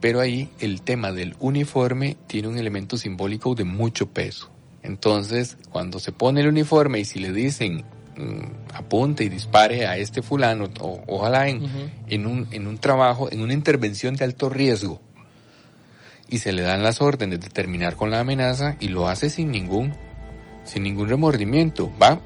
pero 0.00 0.20
ahí 0.20 0.50
el 0.60 0.82
tema 0.82 1.10
del 1.10 1.34
uniforme 1.40 2.18
tiene 2.26 2.48
un 2.48 2.58
elemento 2.58 2.98
simbólico 2.98 3.54
de 3.54 3.64
mucho 3.64 4.10
peso. 4.10 4.50
Entonces, 4.82 5.56
cuando 5.70 5.98
se 5.98 6.12
pone 6.12 6.42
el 6.42 6.48
uniforme 6.48 7.00
y 7.00 7.06
si 7.06 7.18
le 7.18 7.32
dicen 7.32 7.86
apunte 8.72 9.24
y 9.24 9.28
dispare 9.28 9.86
a 9.86 9.96
este 9.96 10.22
fulano, 10.22 10.68
o, 10.80 11.02
ojalá 11.06 11.48
en, 11.48 11.90
en, 12.08 12.26
un, 12.26 12.48
en 12.50 12.66
un 12.66 12.78
trabajo, 12.78 13.30
en 13.30 13.40
una 13.40 13.52
intervención 13.52 14.16
de 14.16 14.24
alto 14.24 14.48
riesgo, 14.48 15.00
y 16.28 16.38
se 16.38 16.52
le 16.52 16.62
dan 16.62 16.82
las 16.82 17.00
órdenes 17.00 17.40
de 17.40 17.48
terminar 17.48 17.96
con 17.96 18.10
la 18.10 18.20
amenaza 18.20 18.76
y 18.80 18.88
lo 18.88 19.08
hace 19.08 19.30
sin 19.30 19.50
ningún, 19.50 19.94
sin 20.64 20.82
ningún 20.82 21.08
remordimiento, 21.08 21.92
¿va? 22.00 22.20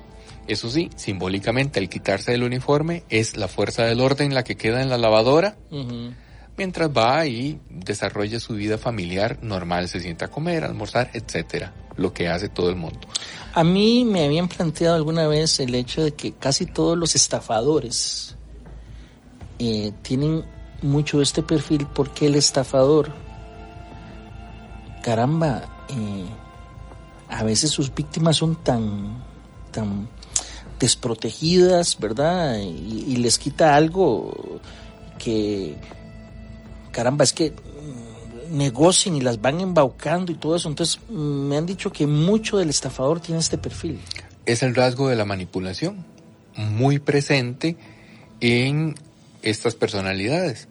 Eso 0.46 0.70
sí, 0.70 0.88
simbólicamente 0.96 1.78
al 1.78 1.88
quitarse 1.88 2.32
el 2.32 2.42
uniforme 2.42 3.02
es 3.10 3.36
la 3.36 3.48
fuerza 3.48 3.84
del 3.84 4.00
orden 4.00 4.32
la 4.34 4.44
que 4.44 4.56
queda 4.56 4.80
en 4.80 4.88
la 4.88 4.96
lavadora, 4.96 5.56
mientras 6.56 6.88
va 6.90 7.26
y 7.26 7.60
desarrolla 7.68 8.40
su 8.40 8.54
vida 8.54 8.78
familiar 8.78 9.38
normal, 9.42 9.88
se 9.88 10.00
sienta 10.00 10.26
a 10.26 10.28
comer, 10.28 10.64
almorzar, 10.64 11.10
etcétera, 11.12 11.74
lo 11.98 12.14
que 12.14 12.28
hace 12.28 12.48
todo 12.48 12.70
el 12.70 12.76
mundo. 12.76 13.00
A 13.52 13.64
mí 13.64 14.04
me 14.04 14.24
habían 14.24 14.48
planteado 14.48 14.94
alguna 14.94 15.26
vez 15.26 15.60
el 15.60 15.74
hecho 15.74 16.02
de 16.02 16.12
que 16.12 16.32
casi 16.32 16.64
todos 16.64 16.96
los 16.96 17.14
estafadores 17.14 18.36
eh, 19.58 19.92
tienen 20.02 20.44
mucho 20.80 21.20
este 21.20 21.42
perfil 21.42 21.86
porque 21.92 22.26
el 22.26 22.36
estafador, 22.36 23.10
caramba, 25.02 25.84
eh, 25.88 26.24
a 27.28 27.42
veces 27.42 27.70
sus 27.70 27.92
víctimas 27.92 28.36
son 28.36 28.56
tan, 28.62 29.22
tan 29.72 30.08
desprotegidas, 30.78 31.98
¿verdad? 31.98 32.58
y 32.58 33.16
les 33.16 33.38
quita 33.38 33.74
algo 33.74 34.60
que, 35.18 35.76
caramba, 36.92 37.24
es 37.24 37.32
que 37.32 37.52
negocien 38.50 39.16
y 39.16 39.20
las 39.20 39.40
van 39.40 39.60
embaucando 39.60 40.32
y 40.32 40.34
todo 40.34 40.56
eso. 40.56 40.68
Entonces, 40.68 41.00
me 41.10 41.56
han 41.56 41.66
dicho 41.66 41.92
que 41.92 42.06
mucho 42.06 42.58
del 42.58 42.70
estafador 42.70 43.20
tiene 43.20 43.40
este 43.40 43.58
perfil. 43.58 43.98
Es 44.46 44.62
el 44.62 44.74
rasgo 44.74 45.08
de 45.08 45.16
la 45.16 45.24
manipulación, 45.24 46.04
muy 46.56 46.98
presente 46.98 47.76
en 48.40 48.94
estas 49.42 49.74
personalidades. 49.74 50.68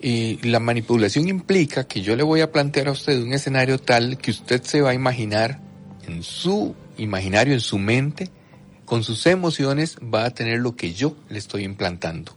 Y 0.00 0.36
la 0.46 0.60
manipulación 0.60 1.28
implica 1.28 1.84
que 1.84 2.02
yo 2.02 2.16
le 2.16 2.22
voy 2.22 2.40
a 2.40 2.52
plantear 2.52 2.88
a 2.88 2.92
usted 2.92 3.22
un 3.22 3.32
escenario 3.32 3.78
tal 3.78 4.18
que 4.18 4.30
usted 4.30 4.62
se 4.62 4.82
va 4.82 4.90
a 4.90 4.94
imaginar 4.94 5.60
en 6.06 6.22
su 6.22 6.74
imaginario, 6.98 7.54
en 7.54 7.60
su 7.60 7.78
mente, 7.78 8.30
con 8.84 9.02
sus 9.02 9.26
emociones, 9.26 9.96
va 9.96 10.24
a 10.24 10.30
tener 10.30 10.60
lo 10.60 10.76
que 10.76 10.92
yo 10.92 11.16
le 11.28 11.38
estoy 11.38 11.64
implantando. 11.64 12.32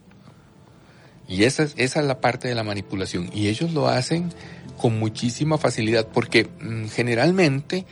Y 1.30 1.44
esa 1.44 1.62
es, 1.62 1.74
esa 1.76 2.00
es 2.00 2.06
la 2.06 2.20
parte 2.20 2.48
de 2.48 2.56
la 2.56 2.64
manipulación. 2.64 3.30
Y 3.32 3.46
ellos 3.46 3.72
lo 3.72 3.88
hacen 3.88 4.30
con 4.76 4.98
muchísima 4.98 5.58
facilidad 5.58 6.08
porque 6.08 6.44
mm, 6.44 6.88
generalmente 6.88 7.86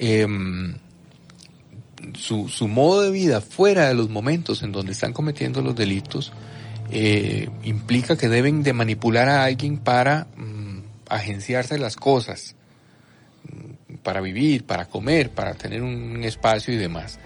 em, 0.00 0.74
su, 2.14 2.48
su, 2.48 2.66
modo 2.66 3.02
de 3.02 3.12
vida 3.12 3.40
fuera 3.40 3.86
de 3.86 3.94
los 3.94 4.10
momentos 4.10 4.64
en 4.64 4.72
donde 4.72 4.90
están 4.90 5.12
cometiendo 5.12 5.62
los 5.62 5.76
delitos 5.76 6.32
eh, 6.90 7.48
implica 7.62 8.16
que 8.16 8.28
deben 8.28 8.64
de 8.64 8.72
manipular 8.72 9.28
a 9.28 9.44
alguien 9.44 9.78
para 9.78 10.26
mm, 10.36 10.78
agenciarse 11.08 11.78
las 11.78 11.94
cosas 11.94 12.56
mm, 13.44 13.96
para 14.02 14.20
vivir, 14.20 14.64
para 14.64 14.86
comer, 14.86 15.30
para 15.30 15.54
tener 15.54 15.80
un 15.80 16.24
espacio 16.24 16.74
y 16.74 16.76
demás. 16.76 17.20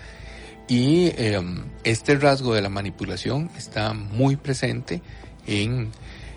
Y 0.68 1.10
em, 1.16 1.64
este 1.84 2.16
rasgo 2.16 2.52
de 2.52 2.60
la 2.60 2.68
manipulación 2.68 3.50
está 3.56 3.94
muy 3.94 4.36
presente 4.36 5.00
en, 5.48 5.90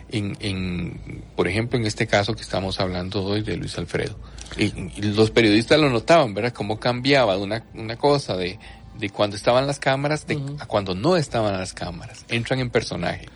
en, 0.10 0.38
en, 0.40 1.24
por 1.36 1.48
ejemplo, 1.48 1.78
en 1.78 1.86
este 1.86 2.08
caso 2.08 2.34
que 2.34 2.42
estamos 2.42 2.80
hablando 2.80 3.24
hoy 3.24 3.42
de 3.42 3.58
Luis 3.58 3.78
Alfredo. 3.78 4.16
Y, 4.58 4.72
los 5.02 5.32
periodistas 5.32 5.80
lo 5.80 5.90
notaban, 5.90 6.34
¿verdad? 6.34 6.54
Cómo 6.54 6.80
cambiaba 6.80 7.38
una, 7.38 7.64
una 7.74 7.98
cosa 7.98 8.36
de, 8.36 8.58
de 8.98 9.10
cuando 9.10 9.36
estaban 9.36 9.68
las 9.68 9.80
cámaras 9.80 10.26
a 10.60 10.66
cuando 10.66 10.96
no 10.96 11.16
estaban 11.16 11.58
las 11.58 11.74
cámaras. 11.74 12.26
Entran 12.30 12.60
en 12.60 12.70
personaje. 12.70 13.28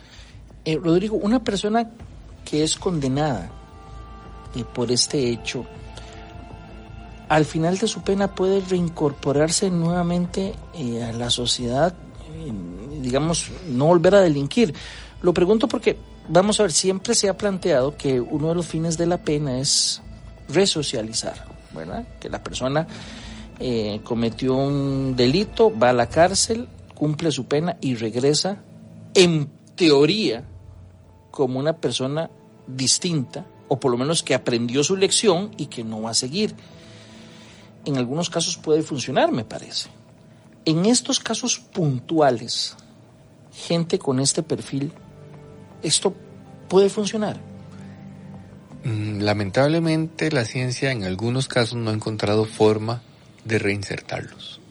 Eh, 0.64 0.80
Rodrigo, 0.82 1.18
una 1.18 1.44
persona 1.44 1.92
que 2.44 2.64
es 2.64 2.76
condenada 2.76 3.50
eh, 4.56 4.64
por 4.64 4.92
este 4.92 5.30
hecho, 5.30 5.66
al 7.30 7.46
final 7.46 7.78
de 7.78 7.88
su 7.88 8.02
pena 8.02 8.34
puede 8.34 8.62
reincorporarse 8.62 9.70
nuevamente 9.70 10.54
eh, 10.74 11.04
a 11.04 11.12
la 11.12 11.30
sociedad, 11.30 11.94
digamos, 13.02 13.52
no 13.68 13.86
volver 13.86 14.16
a 14.16 14.22
delinquir. 14.22 14.74
Lo 15.26 15.34
pregunto 15.34 15.68
porque, 15.68 15.98
vamos 16.30 16.60
a 16.60 16.64
ver, 16.64 16.72
siempre 16.72 17.16
se 17.16 17.30
ha 17.30 17.36
planteado 17.36 17.98
que 17.98 18.22
uno 18.22 18.50
de 18.50 18.54
los 18.54 18.68
fines 18.68 18.96
de 18.96 19.08
la 19.08 19.24
pena 19.24 19.60
es 19.60 20.00
resocializar, 20.50 21.48
¿verdad? 21.74 22.06
Que 22.20 22.30
la 22.30 22.44
persona 22.44 22.86
eh, 23.60 24.02
cometió 24.04 24.54
un 24.54 25.16
delito, 25.16 25.76
va 25.76 25.90
a 25.90 25.94
la 25.94 26.10
cárcel, 26.10 26.68
cumple 26.94 27.32
su 27.32 27.48
pena 27.48 27.76
y 27.82 27.96
regresa, 27.96 28.62
en 29.16 29.50
teoría, 29.74 30.44
como 31.32 31.58
una 31.58 31.76
persona 31.78 32.30
distinta, 32.68 33.48
o 33.68 33.80
por 33.80 33.90
lo 33.90 33.98
menos 33.98 34.22
que 34.22 34.36
aprendió 34.36 34.84
su 34.84 34.96
lección 34.96 35.56
y 35.58 35.66
que 35.66 35.84
no 35.84 36.04
va 36.04 36.12
a 36.12 36.14
seguir. 36.14 36.54
En 37.84 37.98
algunos 37.98 38.30
casos 38.30 38.58
puede 38.58 38.84
funcionar, 38.84 39.32
me 39.32 39.44
parece. 39.44 39.90
En 40.66 40.86
estos 40.86 41.20
casos 41.20 41.58
puntuales, 41.58 42.76
gente 43.52 43.98
con 43.98 44.20
este 44.20 44.44
perfil, 44.44 44.92
esto 45.86 46.14
puede 46.68 46.90
funcionar. 46.90 47.40
Mm, 48.84 49.22
lamentablemente 49.22 50.32
la 50.32 50.46
ciencia 50.46 50.92
en 50.92 51.04
algunos 51.04 51.48
casos 51.48 51.78
no 51.78 51.90
ha 51.90 51.94
encontrado 51.94 52.46
forma 52.46 53.02
de 53.44 53.60
reinsertarlos. 53.60 54.62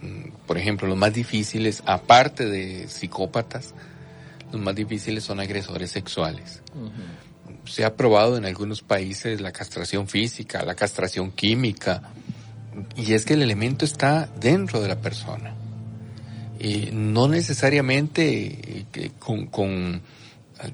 Mm, 0.00 0.30
por 0.46 0.58
ejemplo, 0.58 0.88
los 0.88 0.96
más 0.96 1.12
difíciles, 1.12 1.82
aparte 1.86 2.46
de 2.46 2.88
psicópatas, 2.88 3.74
los 4.52 4.60
más 4.60 4.74
difíciles 4.74 5.24
son 5.24 5.40
agresores 5.40 5.90
sexuales. 5.90 6.62
Se 7.64 7.84
ha 7.84 7.96
probado 7.96 8.36
en 8.36 8.44
algunos 8.44 8.80
países 8.80 9.40
la 9.40 9.52
castración 9.52 10.06
física, 10.06 10.64
la 10.64 10.74
castración 10.74 11.32
química, 11.32 12.02
y 12.96 13.12
es 13.12 13.24
que 13.24 13.34
el 13.34 13.42
elemento 13.42 13.84
está 13.84 14.28
dentro 14.38 14.80
de 14.80 14.88
la 14.88 15.00
persona. 15.00 15.54
Y 16.58 16.90
no 16.92 17.28
necesariamente 17.28 18.86
eh, 18.94 19.10
con, 19.18 19.46
con 19.46 20.00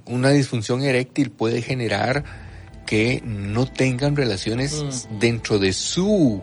una 0.06 0.30
disfunción 0.30 0.82
eréctil 0.82 1.30
puede 1.30 1.62
generar 1.62 2.24
que 2.86 3.22
no 3.24 3.66
tengan 3.66 4.16
relaciones 4.16 4.82
mm. 4.82 5.18
dentro 5.18 5.58
de 5.58 5.72
su 5.72 6.40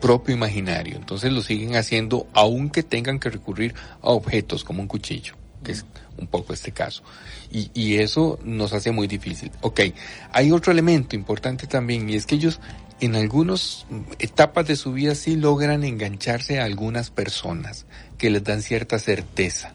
propio 0.00 0.34
imaginario. 0.34 0.96
Entonces 0.96 1.32
lo 1.32 1.42
siguen 1.42 1.76
haciendo 1.76 2.26
aunque 2.32 2.82
tengan 2.82 3.18
que 3.20 3.30
recurrir 3.30 3.74
a 4.00 4.10
objetos 4.10 4.64
como 4.64 4.82
un 4.82 4.88
cuchillo, 4.88 5.34
que 5.62 5.72
es 5.72 5.84
un 6.18 6.26
poco 6.26 6.52
este 6.52 6.72
caso. 6.72 7.02
Y, 7.50 7.70
y 7.74 7.98
eso 7.98 8.38
nos 8.42 8.72
hace 8.72 8.90
muy 8.90 9.06
difícil. 9.06 9.52
Ok, 9.60 9.80
hay 10.32 10.50
otro 10.50 10.72
elemento 10.72 11.14
importante 11.14 11.66
también 11.66 12.08
y 12.10 12.16
es 12.16 12.26
que 12.26 12.34
ellos 12.34 12.60
en 13.00 13.14
algunas 13.16 13.86
etapas 14.18 14.66
de 14.66 14.76
su 14.76 14.92
vida 14.92 15.14
sí 15.14 15.36
logran 15.36 15.84
engancharse 15.84 16.60
a 16.60 16.64
algunas 16.64 17.10
personas 17.10 17.86
que 18.18 18.30
les 18.30 18.44
dan 18.44 18.62
cierta 18.62 18.98
certeza, 18.98 19.72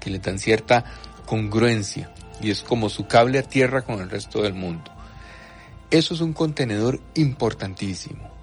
que 0.00 0.10
les 0.10 0.22
dan 0.22 0.38
cierta 0.38 0.84
congruencia 1.26 2.10
y 2.40 2.50
es 2.50 2.62
como 2.62 2.88
su 2.88 3.06
cable 3.06 3.38
a 3.38 3.42
tierra 3.42 3.82
con 3.82 4.00
el 4.00 4.10
resto 4.10 4.42
del 4.42 4.54
mundo. 4.54 4.90
Eso 5.90 6.14
es 6.14 6.20
un 6.20 6.32
contenedor 6.32 7.00
importantísimo 7.14 8.34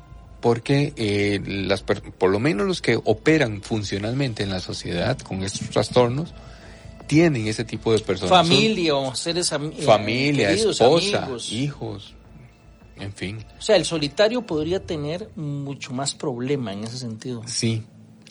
porque 0.41 0.93
eh, 0.97 1.39
las, 1.45 1.83
por 1.83 2.29
lo 2.29 2.39
menos 2.39 2.67
los 2.67 2.81
que 2.81 2.99
operan 3.01 3.61
funcionalmente 3.61 4.43
en 4.43 4.49
la 4.49 4.59
sociedad 4.59 5.17
con 5.19 5.43
estos 5.43 5.69
trastornos 5.69 6.33
tienen 7.07 7.47
ese 7.47 7.63
tipo 7.63 7.93
de 7.93 7.99
personas. 7.99 8.47
Familia 8.47 8.95
o 8.95 9.13
seres 9.15 9.53
amigos. 9.53 9.85
Familia, 9.85 10.51
esposa, 10.51 11.29
hijos, 11.51 12.15
en 12.97 13.13
fin. 13.13 13.45
O 13.59 13.61
sea, 13.61 13.75
el 13.75 13.85
solitario 13.85 14.41
podría 14.45 14.83
tener 14.83 15.29
mucho 15.35 15.93
más 15.93 16.15
problema 16.15 16.73
en 16.73 16.85
ese 16.85 16.97
sentido. 16.97 17.43
Sí, 17.45 17.83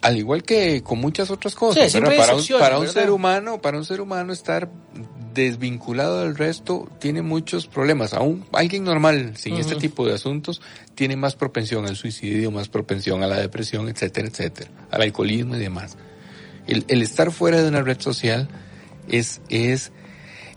al 0.03 0.17
igual 0.17 0.43
que 0.43 0.83
con 0.83 0.99
muchas 0.99 1.31
otras 1.31 1.55
cosas. 1.55 1.93
para, 1.93 2.35
un, 2.35 2.45
para 2.59 2.79
un 2.79 2.89
ser 2.89 3.11
humano, 3.11 3.61
para 3.61 3.79
un 3.79 3.85
ser 3.85 4.01
humano 4.01 4.33
estar 4.33 4.69
desvinculado 5.43 6.23
del 6.23 6.37
resto 6.37 6.89
tiene 6.99 7.23
muchos 7.23 7.67
problemas. 7.67 8.15
Aún 8.15 8.45
alguien 8.53 8.85
normal 8.85 9.37
sin 9.37 9.55
este 9.55 9.77
tipo 9.77 10.07
de 10.07 10.15
asuntos 10.15 10.61
tiene 10.95 11.17
más 11.17 11.37
propensión 11.37 11.87
al 11.87 11.97
suicidio, 11.97 12.51
más 12.51 12.69
propensión 12.69 13.23
a 13.23 13.27
la 13.27 13.39
depresión, 13.39 13.89
etcétera, 13.89 14.29
etcétera, 14.29 14.71
al 14.91 15.03
alcoholismo 15.03 15.57
y 15.57 15.59
demás. 15.59 15.97
El, 16.67 16.85
el 16.89 17.03
estar 17.03 17.33
fuera 17.33 17.63
de 17.63 17.69
una 17.69 17.83
red 17.83 18.01
social 18.01 18.49
es, 19.09 19.41
es 19.49 19.93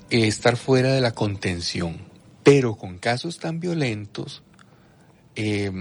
eh, 0.09 0.27
estar 0.27 0.57
fuera 0.57 0.93
de 0.93 1.01
la 1.01 1.11
contención. 1.11 1.97
Pero 2.43 2.75
con 2.75 2.99
casos 2.99 3.39
tan 3.39 3.59
violentos, 3.59 4.43
eh, 5.35 5.71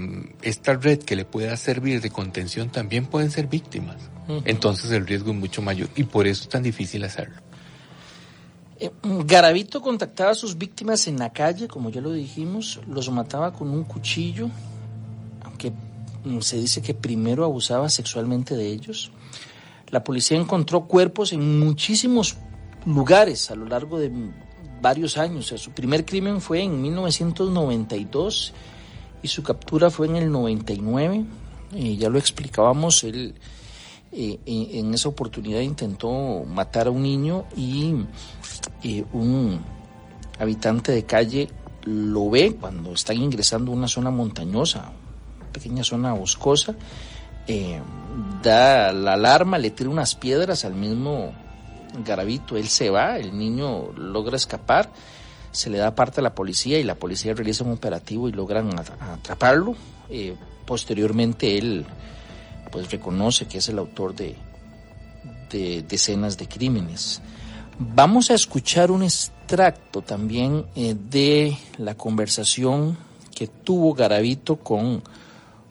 esta 0.43 0.75
red 0.75 1.01
que 1.01 1.17
le 1.17 1.25
pueda 1.25 1.57
servir 1.57 2.01
de 2.01 2.11
contención 2.11 2.71
también 2.71 3.07
pueden 3.07 3.31
ser 3.31 3.49
víctimas. 3.49 3.97
Entonces 4.45 4.91
el 4.93 5.07
riesgo 5.07 5.33
es 5.33 5.37
mucho 5.37 5.63
mayor 5.63 5.89
y 5.97 6.05
por 6.05 6.27
eso 6.27 6.45
es 6.45 6.49
tan 6.49 6.63
difícil 6.63 7.05
hacerlo. 7.05 7.37
Garavito 9.03 9.81
contactaba 9.81 10.31
a 10.31 10.35
sus 10.35 10.59
víctimas 10.59 11.07
en 11.07 11.19
la 11.19 11.33
calle, 11.33 11.69
como 11.69 11.91
ya 11.91 12.01
lo 12.01 12.13
dijimos, 12.13 12.81
los 12.89 13.11
mataba 13.11 13.53
con 13.53 13.69
un 13.71 13.85
cuchillo, 13.85 14.49
aunque 15.45 15.73
se 16.41 16.59
dice 16.59 16.83
que 16.83 16.95
primero 16.95 17.45
abusaba 17.45 17.89
sexualmente 17.89 18.57
de 18.57 18.69
ellos. 18.69 19.13
La 19.91 20.03
policía 20.03 20.39
encontró 20.39 20.87
cuerpos 20.87 21.33
en 21.33 21.61
muchísimos 21.61 22.37
lugares 22.87 23.51
a 23.51 23.55
lo 23.55 23.67
largo 23.67 23.99
de 23.99 24.11
varios 24.81 25.17
años. 25.19 25.47
su 25.47 25.71
primer 25.71 26.05
crimen 26.05 26.41
fue 26.41 26.63
en 26.63 26.81
1992 26.83 28.53
y 29.23 29.29
su 29.29 29.43
captura 29.43 29.91
fue 29.91 30.09
en 30.09 30.17
el 30.17 30.31
99. 30.31 31.25
Eh, 31.75 31.97
ya 31.97 32.09
lo 32.09 32.19
explicábamos, 32.19 33.05
él 33.05 33.35
eh, 34.13 34.39
en 34.47 34.95
esa 34.95 35.09
oportunidad 35.09 35.61
intentó 35.61 36.45
matar 36.45 36.87
a 36.87 36.91
un 36.91 37.03
niño 37.03 37.45
y 37.57 38.05
un 39.13 39.61
habitante 40.39 40.93
de 40.93 41.05
calle 41.05 41.49
lo 41.85 42.31
ve 42.31 42.57
cuando 42.61 42.93
están 42.93 43.17
ingresando 43.17 43.73
a 43.73 43.75
una 43.75 43.89
zona 43.89 44.11
montañosa, 44.11 44.93
pequeña 45.53 45.85
zona 45.85 46.13
boscosa, 46.13 46.75
eh, 47.47 47.81
da 48.43 48.93
la 48.93 49.15
alarma, 49.15 49.59
le 49.59 49.71
tira 49.71 49.91
unas 49.91 50.15
piedras 50.15 50.65
al 50.65 50.75
mismo 50.75 51.33
garabito, 52.05 52.57
él 52.57 52.69
se 52.69 52.91
va, 52.91 53.19
el 53.19 53.37
niño 53.37 53.93
logra 53.97 54.37
escapar, 54.37 54.91
se 55.51 55.71
le 55.71 55.79
da 55.79 55.95
parte 55.95 56.21
a 56.21 56.23
la 56.23 56.35
policía 56.35 56.79
y 56.79 56.85
la 56.85 56.95
policía 56.95 57.35
realiza 57.35 57.65
un 57.65 57.73
operativo 57.73 58.29
y 58.29 58.33
logran 58.33 58.71
atraparlo. 58.79 59.75
Eh, 60.09 60.35
posteriormente 60.65 61.59
él 61.59 61.85
pues 62.73 62.91
reconoce 62.91 63.47
que 63.47 63.59
es 63.59 63.69
el 63.69 63.79
autor 63.79 64.17
de, 64.17 64.35
de 65.51 65.83
decenas 65.83 66.39
de 66.39 66.49
crímenes. 66.49 67.21
Vamos 67.79 68.31
a 68.31 68.35
escuchar 68.35 68.91
un 68.91 69.03
extracto 69.03 70.01
también 70.01 70.67
eh, 70.75 70.97
de 70.99 71.57
la 71.77 71.95
conversación 71.95 72.97
que 73.35 73.47
tuvo 73.47 73.93
Garavito 73.95 74.57
con 74.57 75.03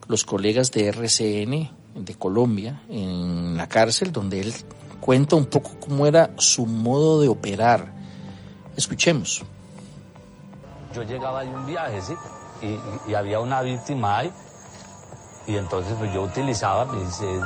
los 0.06 0.24
colegas 0.24 0.70
de 0.70 0.88
RCN 0.88 1.70
de 1.94 2.14
Colombia 2.14 2.82
en 2.88 3.56
la 3.56 3.68
cárcel, 3.68 4.12
donde 4.12 4.40
él 4.40 4.54
cuenta 5.00 5.36
un 5.36 5.46
poco 5.46 5.72
cómo 5.80 6.06
era 6.06 6.30
su 6.38 6.66
modo 6.66 7.20
de 7.20 7.28
operar. 7.28 7.92
Escuchemos. 8.76 9.42
Yo 10.94 11.02
llegaba 11.02 11.42
de 11.44 11.50
un 11.50 11.66
viaje, 11.66 12.00
¿sí? 12.02 12.14
Y, 12.62 13.10
y 13.10 13.14
había 13.14 13.40
una 13.40 13.62
víctima 13.62 14.18
ahí 14.18 14.32
y 15.46 15.56
entonces 15.56 15.94
pues 15.98 16.12
yo 16.12 16.22
utilizaba, 16.22 16.84
pues, 16.86 17.20
eh, 17.22 17.40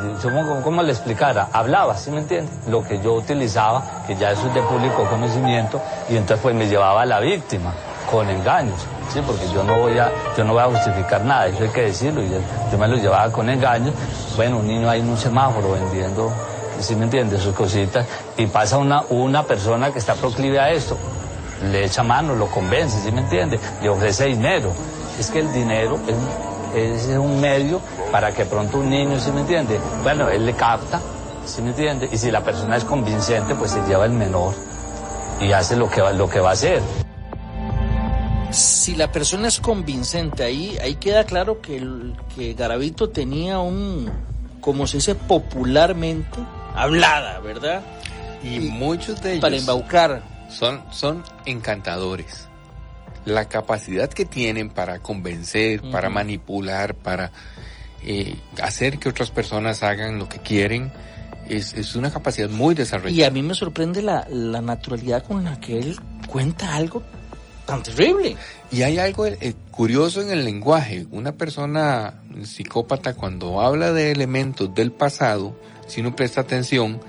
¿cómo, 0.63 0.83
le 0.83 0.93
explicara? 0.93 1.49
Hablaba, 1.53 1.97
¿sí 1.97 2.11
me 2.11 2.19
entiende? 2.19 2.51
Lo 2.69 2.83
que 2.83 3.01
yo 3.01 3.15
utilizaba, 3.15 4.03
que 4.07 4.17
ya 4.17 4.33
eso 4.33 4.47
es 4.49 4.55
de 4.55 4.63
público 4.63 5.05
conocimiento, 5.09 5.81
y 6.09 6.17
entonces 6.17 6.41
pues 6.43 6.55
me 6.55 6.69
llevaba 6.69 7.03
a 7.03 7.07
la 7.07 7.21
víctima 7.21 7.73
con 8.11 8.29
engaños, 8.29 8.79
¿sí? 9.13 9.21
Porque 9.27 9.49
yo 9.53 9.65
no 9.65 9.79
voy 9.79 9.99
a, 9.99 10.11
yo 10.37 10.45
no 10.45 10.53
voy 10.53 10.63
a 10.63 10.67
justificar 10.67 11.25
nada, 11.25 11.47
eso 11.47 11.63
hay 11.63 11.71
que 11.71 11.83
decirlo, 11.83 12.23
y 12.23 12.29
yo 12.29 12.79
me 12.79 12.87
lo 12.87 12.97
llevaba 12.97 13.33
con 13.33 13.49
engaños. 13.49 13.95
Bueno, 14.37 14.59
un 14.59 14.67
niño 14.67 14.91
ahí 14.91 15.01
en 15.01 15.09
un 15.09 15.19
semáforo 15.19 15.73
vendiendo, 15.73 16.31
¿sí 16.79 16.95
me 16.97 17.05
entiende? 17.05 17.39
Sus 17.41 17.55
cositas, 17.55 18.07
y 18.37 18.47
pasa 18.47 18.77
una, 18.77 19.03
una 19.09 19.45
persona 19.45 19.91
que 19.91 19.99
está 19.99 20.15
proclive 20.15 20.61
a 20.61 20.71
esto, 20.71 20.99
le 21.63 21.85
echa 21.85 22.03
mano, 22.03 22.35
lo 22.35 22.47
convence, 22.47 23.01
¿sí 23.01 23.11
me 23.11 23.23
entiende? 23.23 23.59
Le 23.83 23.89
ofrece 23.89 24.27
dinero. 24.27 24.73
Es 25.19 25.31
que 25.31 25.39
el 25.39 25.51
dinero 25.51 25.99
es, 26.07 26.15
es 26.75 27.07
un 27.07 27.41
medio 27.41 27.81
para 28.11 28.33
que 28.33 28.45
pronto 28.45 28.79
un 28.79 28.91
niño, 28.91 29.19
¿sí 29.21 29.31
me 29.33 29.41
entiende? 29.41 29.79
Bueno, 30.03 30.29
él 30.29 30.47
le 30.47 30.55
capta, 30.55 31.01
¿sí 31.45 31.63
me 31.63 31.71
entiende? 31.71 32.09
Y 32.13 32.19
si 32.19 32.31
la 32.31 32.43
persona 32.43 32.77
es 32.77 32.85
convincente, 32.85 33.55
pues 33.55 33.73
se 33.73 33.81
lleva 33.87 34.05
el 34.05 34.13
menor 34.13 34.55
y 35.41 35.53
hace 35.53 35.77
lo 35.77 35.91
que 35.91 36.01
va, 36.01 36.13
lo 36.13 36.29
que 36.29 36.41
va 36.41 36.51
a 36.51 36.53
hacer. 36.53 36.83
Si 38.51 38.95
la 38.95 39.11
persona 39.11 39.49
es 39.49 39.61
convincente, 39.61 40.45
ahí, 40.45 40.79
ahí 40.83 40.95
queda 40.95 41.25
claro 41.25 41.61
que, 41.61 41.77
el, 41.77 42.15
que 42.35 42.55
Garavito 42.55 43.11
tenía 43.11 43.59
un, 43.59 44.11
como 44.61 44.87
se 44.87 44.99
dice 44.99 45.15
popularmente, 45.15 46.39
hablada, 46.75 47.41
¿verdad? 47.41 47.83
Y, 48.43 48.61
muchos 48.61 49.21
de 49.23 49.33
ellos 49.33 49.43
Para 49.43 49.57
embaucar. 49.57 50.23
son, 50.49 50.83
son 50.91 51.25
encantadores. 51.45 52.49
La 53.27 53.49
capacidad 53.49 54.09
que 54.09 54.25
tienen 54.25 54.71
para 54.71 55.01
convencer, 55.01 55.83
para 55.91 56.09
manipular, 56.09 56.95
para 56.95 57.33
eh, 58.03 58.37
hacer 58.63 58.99
que 58.99 59.11
otras 59.11 59.31
personas 59.31 59.83
hagan 59.83 60.19
lo 60.19 60.29
que 60.29 60.39
quieren, 60.39 60.91
es, 61.49 61.75
es 61.75 61.95
una 61.95 62.11
capacidad 62.11 62.49
muy 62.49 62.73
Y 62.73 62.79
desarrollada. 62.79 63.29
a 63.29 63.31
mí 63.31 63.43
me 63.43 63.55
sorprende 63.55 64.01
la, 64.01 64.27
la 64.31 64.61
naturalidad 64.61 65.23
con 65.25 65.45
la 65.45 65.61
que 65.61 65.79
él 65.79 65.97
cuenta 66.29 66.75
algo 66.75 67.03
tan 67.67 67.83
terrible. 67.83 68.37
Y 68.71 68.83
hay 68.83 68.99
algo 68.99 69.27
eh, 69.27 69.55
curioso 69.71 70.23
en 70.23 70.31
el 70.31 70.45
lenguaje. 70.45 71.07
Una 71.11 71.33
persona 71.33 72.23
psicópata 72.45 73.15
cuando 73.15 73.61
habla 73.61 73.93
de 73.93 74.13
elementos 74.13 74.75
del 74.75 74.93
pasado, 74.93 75.55
si 75.87 76.01
uno 76.01 76.15
presta 76.15 76.41
atención, 76.41 77.01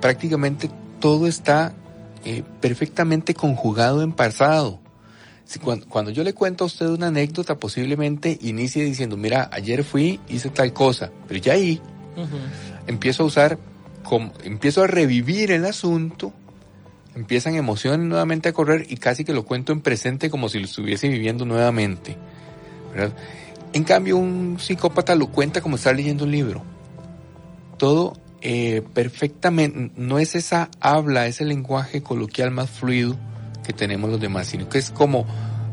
prácticamente 0.00 0.70
todo 1.00 1.26
está 1.26 1.74
eh, 2.24 2.42
perfectamente 2.60 3.34
conjugado 3.34 4.02
en 4.02 4.12
pasado. 4.12 4.80
Si 5.48 5.58
cuando, 5.58 5.88
cuando 5.88 6.10
yo 6.10 6.24
le 6.24 6.34
cuento 6.34 6.64
a 6.64 6.66
usted 6.66 6.88
una 6.88 7.06
anécdota, 7.06 7.58
posiblemente 7.58 8.38
inicie 8.42 8.84
diciendo, 8.84 9.16
mira, 9.16 9.48
ayer 9.50 9.82
fui, 9.82 10.20
hice 10.28 10.50
tal 10.50 10.74
cosa, 10.74 11.10
pero 11.26 11.40
ya 11.40 11.54
ahí 11.54 11.80
empiezo 12.86 13.22
a 13.22 13.26
usar, 13.26 13.58
como, 14.02 14.30
empiezo 14.44 14.82
a 14.82 14.86
revivir 14.86 15.50
el 15.50 15.64
asunto, 15.64 16.34
empiezan 17.14 17.54
emociones 17.54 18.06
nuevamente 18.06 18.50
a 18.50 18.52
correr 18.52 18.84
y 18.90 18.98
casi 18.98 19.24
que 19.24 19.32
lo 19.32 19.46
cuento 19.46 19.72
en 19.72 19.80
presente 19.80 20.28
como 20.28 20.50
si 20.50 20.58
lo 20.58 20.66
estuviese 20.66 21.08
viviendo 21.08 21.46
nuevamente. 21.46 22.18
¿verdad? 22.92 23.16
En 23.72 23.84
cambio, 23.84 24.18
un 24.18 24.58
psicópata 24.60 25.14
lo 25.14 25.28
cuenta 25.28 25.62
como 25.62 25.76
estar 25.76 25.96
leyendo 25.96 26.24
un 26.24 26.30
libro. 26.30 26.62
Todo 27.78 28.18
eh, 28.42 28.82
perfectamente, 28.92 29.92
no 29.96 30.18
es 30.18 30.34
esa 30.34 30.68
habla, 30.78 31.26
ese 31.26 31.46
lenguaje 31.46 32.02
coloquial 32.02 32.50
más 32.50 32.68
fluido 32.68 33.16
que 33.68 33.74
tenemos 33.74 34.08
los 34.08 34.18
demás, 34.18 34.46
sino 34.46 34.66
que 34.66 34.78
es 34.78 34.90
como, 34.90 35.26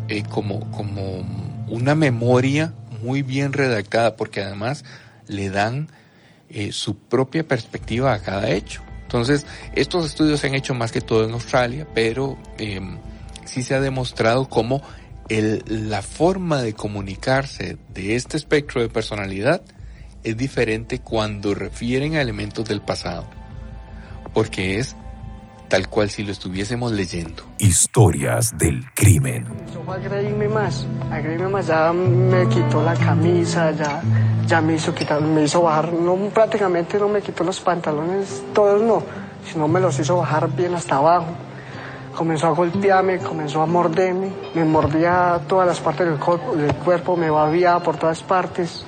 eh, 0.10 0.24
como, 0.30 0.70
como 0.72 1.26
una 1.70 1.96
memoria 1.96 2.74
muy 3.02 3.22
bien 3.22 3.54
redactada, 3.54 4.18
porque 4.18 4.42
además 4.42 4.84
le 5.28 5.50
dan 5.50 5.88
eh, 6.50 6.74
su 6.74 6.98
propia 6.98 7.48
perspectiva 7.48 8.14
a 8.14 8.22
cada 8.22 8.50
hecho. 8.50 8.82
Entonces, 9.04 9.46
estos 9.76 10.08
estudios 10.08 10.42
se 10.42 10.48
han 10.48 10.56
hecho 10.56 10.74
más 10.74 10.92
que 10.92 11.00
todo 11.00 11.24
en 11.24 11.32
Australia, 11.32 11.88
pero 11.96 12.38
eh, 12.58 12.82
sí 13.46 13.64
se 13.64 13.76
ha 13.76 13.80
demostrado 13.80 14.50
cómo 14.50 14.82
el, 15.30 15.64
la 15.66 16.02
forma 16.02 16.62
de 16.62 16.74
comunicarse 16.74 17.78
de 17.94 18.18
este 18.18 18.36
espectro 18.36 18.82
de 18.82 18.90
personalidad 18.90 19.62
es 20.26 20.36
diferente 20.36 21.00
cuando 21.00 21.56
refieren 21.56 22.16
a 22.16 22.22
elementos 22.22 22.68
del 22.68 22.82
pasado, 22.82 23.26
porque 24.34 24.80
es 24.80 24.98
tal 25.68 25.88
cual 25.90 26.10
si 26.10 26.24
lo 26.24 26.32
estuviésemos 26.32 26.92
leyendo. 26.92 27.44
Historias 27.58 28.58
del 28.58 28.86
crimen. 28.94 29.46
Eso 29.70 29.82
fue 29.86 29.96
agredirme 29.96 30.48
más, 30.48 30.86
agredirme 31.12 31.50
más, 31.50 31.68
ya 31.68 31.92
me 31.92 32.48
quitó 32.48 32.84
la 32.84 32.94
camisa, 32.94 33.72
ya, 33.72 34.02
ya 34.48 34.62
me 34.62 34.76
hizo 34.76 34.94
quitar, 34.94 35.22
me 35.22 35.44
hizo 35.44 35.62
bajar, 35.62 35.92
no, 35.94 36.16
prácticamente 36.34 37.00
no 37.00 37.10
me 37.10 37.22
quitó 37.22 37.44
los 37.44 37.60
pantalones, 37.60 38.44
todos 38.54 38.82
no, 38.82 39.04
sino 39.52 39.68
me 39.68 39.80
los 39.80 40.00
hizo 40.00 40.18
bajar 40.18 40.50
bien 40.56 40.74
hasta 40.76 40.98
abajo. 40.98 41.28
Comenzó 42.16 42.48
a 42.48 42.52
golpearme, 42.52 43.20
comenzó 43.20 43.62
a 43.62 43.66
morderme, 43.66 44.32
me 44.54 44.64
mordía 44.64 45.42
todas 45.48 45.68
las 45.68 45.82
partes 45.82 46.08
del 46.08 46.18
cuerpo, 46.18 46.56
del 46.56 46.74
cuerpo 46.76 47.18
me 47.18 47.30
babía 47.30 47.78
por 47.80 47.98
todas 47.98 48.24
partes. 48.24 48.86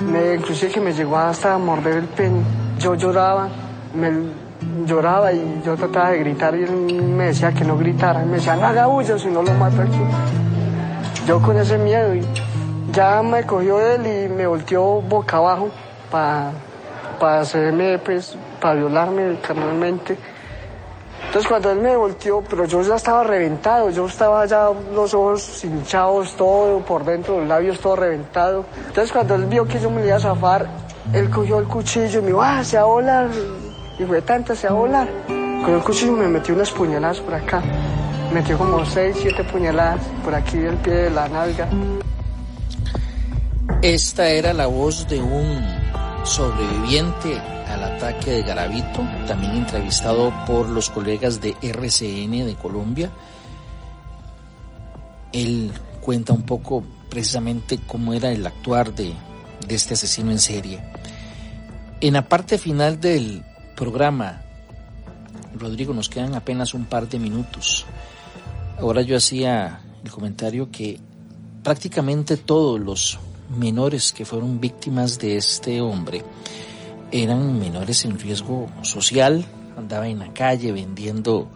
Me, 0.00 0.34
inclusive 0.34 0.72
que 0.72 0.80
me 0.80 0.92
llegó 0.92 1.18
hasta 1.18 1.54
a 1.54 1.58
morder 1.58 1.98
el 1.98 2.06
pene. 2.06 2.40
Yo 2.80 2.96
lloraba, 2.96 3.48
me 3.94 4.47
lloraba 4.86 5.32
y 5.32 5.62
yo 5.64 5.76
trataba 5.76 6.10
de 6.10 6.18
gritar 6.18 6.54
y 6.54 6.64
él 6.64 6.72
me 6.72 7.26
decía 7.26 7.52
que 7.52 7.64
no 7.64 7.76
gritara. 7.76 8.24
Me 8.24 8.36
decía, 8.36 8.56
no 8.56 8.66
haga 8.66 8.86
bulla, 8.86 9.18
si 9.18 9.28
no 9.28 9.42
lo 9.42 9.52
mato 9.54 9.82
aquí. 9.82 10.00
Yo 11.26 11.40
con 11.40 11.58
ese 11.58 11.78
miedo 11.78 12.14
y 12.14 12.22
ya 12.92 13.22
me 13.22 13.44
cogió 13.44 13.80
él 13.80 14.06
y 14.06 14.28
me 14.28 14.46
volteó 14.46 15.00
boca 15.02 15.36
abajo 15.36 15.68
para 16.10 17.40
hacerme, 17.40 17.98
pues, 17.98 18.36
para 18.60 18.74
violarme 18.74 19.36
carnalmente. 19.46 20.16
Entonces 21.26 21.46
cuando 21.46 21.70
él 21.70 21.80
me 21.80 21.94
volteó, 21.94 22.42
pero 22.48 22.64
yo 22.64 22.80
ya 22.80 22.94
estaba 22.94 23.22
reventado, 23.22 23.90
yo 23.90 24.06
estaba 24.06 24.46
ya 24.46 24.70
los 24.94 25.12
ojos 25.12 25.62
hinchados, 25.62 26.34
todo 26.36 26.78
por 26.80 27.04
dentro, 27.04 27.40
los 27.40 27.48
labios 27.48 27.78
todo 27.80 27.96
reventado. 27.96 28.64
Entonces 28.86 29.12
cuando 29.12 29.34
él 29.34 29.44
vio 29.44 29.66
que 29.66 29.78
yo 29.78 29.90
me 29.90 30.06
iba 30.06 30.16
a 30.16 30.20
zafar, 30.20 30.66
él 31.12 31.28
cogió 31.28 31.58
el 31.58 31.66
cuchillo 31.66 32.20
y 32.20 32.22
me 32.22 32.28
dijo, 32.28 32.42
ah, 32.42 32.64
se 32.64 32.76
va 32.78 32.82
a 32.82 32.86
volar. 32.86 33.28
Y 33.98 34.04
fue 34.04 34.22
tanta, 34.22 34.54
se 34.54 34.68
a 34.68 34.72
volar. 34.72 35.08
Con 35.26 35.74
el 35.74 35.82
cuchillo 35.82 36.12
me 36.12 36.28
metió 36.28 36.54
unas 36.54 36.70
puñaladas 36.70 37.20
por 37.20 37.34
acá. 37.34 37.62
Metió 38.32 38.56
como 38.56 38.84
seis, 38.84 39.16
siete 39.20 39.42
puñaladas 39.44 40.00
por 40.24 40.34
aquí 40.34 40.58
del 40.58 40.76
pie 40.76 40.94
de 40.94 41.10
la 41.10 41.28
nalga. 41.28 41.68
Esta 43.82 44.28
era 44.28 44.52
la 44.52 44.66
voz 44.66 45.08
de 45.08 45.20
un 45.20 45.60
sobreviviente 46.24 47.38
al 47.38 47.84
ataque 47.84 48.32
de 48.32 48.42
Garavito, 48.42 49.02
también 49.26 49.56
entrevistado 49.56 50.32
por 50.46 50.68
los 50.68 50.90
colegas 50.90 51.40
de 51.40 51.56
RCN 51.60 52.46
de 52.46 52.54
Colombia. 52.60 53.10
Él 55.32 55.72
cuenta 56.00 56.32
un 56.32 56.42
poco 56.42 56.84
precisamente 57.08 57.80
cómo 57.86 58.14
era 58.14 58.30
el 58.30 58.46
actuar 58.46 58.94
de, 58.94 59.12
de 59.66 59.74
este 59.74 59.94
asesino 59.94 60.30
en 60.30 60.38
serie. 60.38 60.80
En 62.00 62.14
la 62.14 62.28
parte 62.28 62.58
final 62.58 63.00
del 63.00 63.44
programa, 63.78 64.42
Rodrigo, 65.54 65.94
nos 65.94 66.08
quedan 66.08 66.34
apenas 66.34 66.74
un 66.74 66.86
par 66.86 67.08
de 67.08 67.20
minutos. 67.20 67.86
Ahora 68.80 69.02
yo 69.02 69.16
hacía 69.16 69.80
el 70.02 70.10
comentario 70.10 70.68
que 70.72 70.98
prácticamente 71.62 72.36
todos 72.36 72.80
los 72.80 73.20
menores 73.56 74.12
que 74.12 74.24
fueron 74.24 74.58
víctimas 74.58 75.20
de 75.20 75.36
este 75.36 75.80
hombre 75.80 76.24
eran 77.12 77.56
menores 77.56 78.04
en 78.04 78.18
riesgo 78.18 78.68
social, 78.82 79.46
andaba 79.76 80.08
en 80.08 80.18
la 80.18 80.32
calle 80.34 80.72
vendiendo 80.72 81.48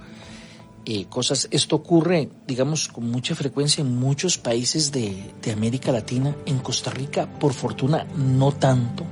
eh, 0.87 1.07
cosas. 1.07 1.49
Esto 1.51 1.75
ocurre, 1.75 2.31
digamos, 2.47 2.87
con 2.87 3.11
mucha 3.11 3.35
frecuencia 3.35 3.83
en 3.83 3.97
muchos 3.99 4.39
países 4.39 4.93
de, 4.93 5.33
de 5.43 5.51
América 5.51 5.91
Latina. 5.91 6.37
En 6.47 6.61
Costa 6.61 6.93
Rica, 6.93 7.29
por 7.29 7.53
fortuna, 7.53 8.07
no 8.17 8.53
tanto. 8.53 9.05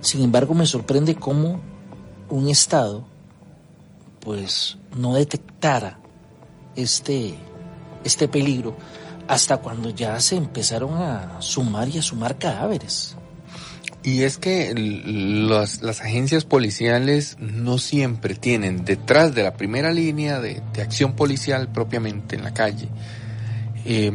Sin 0.00 0.22
embargo, 0.22 0.54
me 0.54 0.64
sorprende 0.64 1.16
cómo 1.16 1.71
un 2.32 2.48
Estado, 2.48 3.04
pues, 4.20 4.78
no 4.96 5.14
detectara 5.14 5.98
este, 6.74 7.34
este 8.04 8.26
peligro 8.26 8.74
hasta 9.28 9.58
cuando 9.58 9.90
ya 9.90 10.18
se 10.18 10.36
empezaron 10.36 10.94
a 10.94 11.42
sumar 11.42 11.88
y 11.90 11.98
a 11.98 12.02
sumar 12.02 12.38
cadáveres. 12.38 13.16
Y 14.02 14.22
es 14.22 14.38
que 14.38 14.72
las 14.74 16.00
agencias 16.00 16.44
policiales 16.44 17.36
no 17.38 17.76
siempre 17.76 18.34
tienen 18.34 18.86
detrás 18.86 19.34
de 19.34 19.42
la 19.42 19.52
primera 19.52 19.92
línea 19.92 20.40
de, 20.40 20.62
acción 20.80 21.14
policial 21.14 21.70
propiamente 21.70 22.34
en 22.34 22.44
la 22.44 22.54
calle 22.54 22.88
eh, 23.84 24.10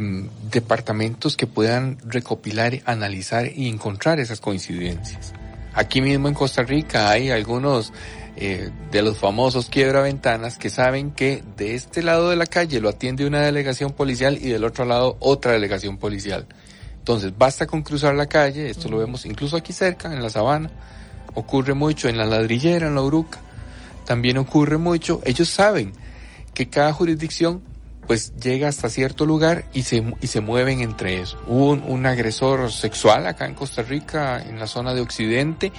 departamentos 0.50 1.36
que 1.36 1.46
puedan 1.46 1.98
recopilar, 2.04 2.80
analizar 2.84 3.46
y 3.54 3.68
encontrar 3.68 4.18
esas 4.18 4.40
coincidencias. 4.40 5.32
Aquí 5.78 6.00
mismo 6.00 6.26
en 6.26 6.34
Costa 6.34 6.64
Rica 6.64 7.08
hay 7.08 7.30
algunos 7.30 7.92
eh, 8.34 8.68
de 8.90 9.00
los 9.00 9.16
famosos 9.16 9.68
quiebra 9.68 10.00
ventanas 10.00 10.58
que 10.58 10.70
saben 10.70 11.12
que 11.12 11.44
de 11.56 11.76
este 11.76 12.02
lado 12.02 12.30
de 12.30 12.34
la 12.34 12.46
calle 12.46 12.80
lo 12.80 12.88
atiende 12.88 13.24
una 13.24 13.42
delegación 13.42 13.92
policial 13.92 14.38
y 14.38 14.48
del 14.48 14.64
otro 14.64 14.84
lado 14.84 15.16
otra 15.20 15.52
delegación 15.52 15.96
policial. 15.96 16.48
Entonces 16.98 17.32
basta 17.38 17.68
con 17.68 17.82
cruzar 17.82 18.16
la 18.16 18.26
calle, 18.26 18.68
esto 18.68 18.88
lo 18.88 18.98
vemos 18.98 19.24
incluso 19.24 19.56
aquí 19.56 19.72
cerca, 19.72 20.12
en 20.12 20.20
la 20.20 20.30
sabana, 20.30 20.68
ocurre 21.34 21.74
mucho 21.74 22.08
en 22.08 22.18
la 22.18 22.26
ladrillera, 22.26 22.88
en 22.88 22.96
la 22.96 23.02
uruca, 23.02 23.38
también 24.04 24.36
ocurre 24.38 24.78
mucho, 24.78 25.20
ellos 25.24 25.48
saben 25.48 25.92
que 26.54 26.68
cada 26.68 26.92
jurisdicción 26.92 27.62
pues 28.08 28.34
llega 28.36 28.68
hasta 28.68 28.88
cierto 28.88 29.26
lugar 29.26 29.66
y 29.74 29.82
se, 29.82 30.02
y 30.20 30.26
se 30.26 30.40
mueven 30.40 30.80
entre 30.80 31.20
eso. 31.20 31.38
Hubo 31.46 31.70
un, 31.72 31.84
un 31.86 32.06
agresor 32.06 32.72
sexual 32.72 33.26
acá 33.26 33.44
en 33.44 33.54
Costa 33.54 33.82
Rica, 33.82 34.42
en 34.42 34.58
la 34.58 34.66
zona 34.66 34.94
de 34.94 35.02
Occidente, 35.02 35.70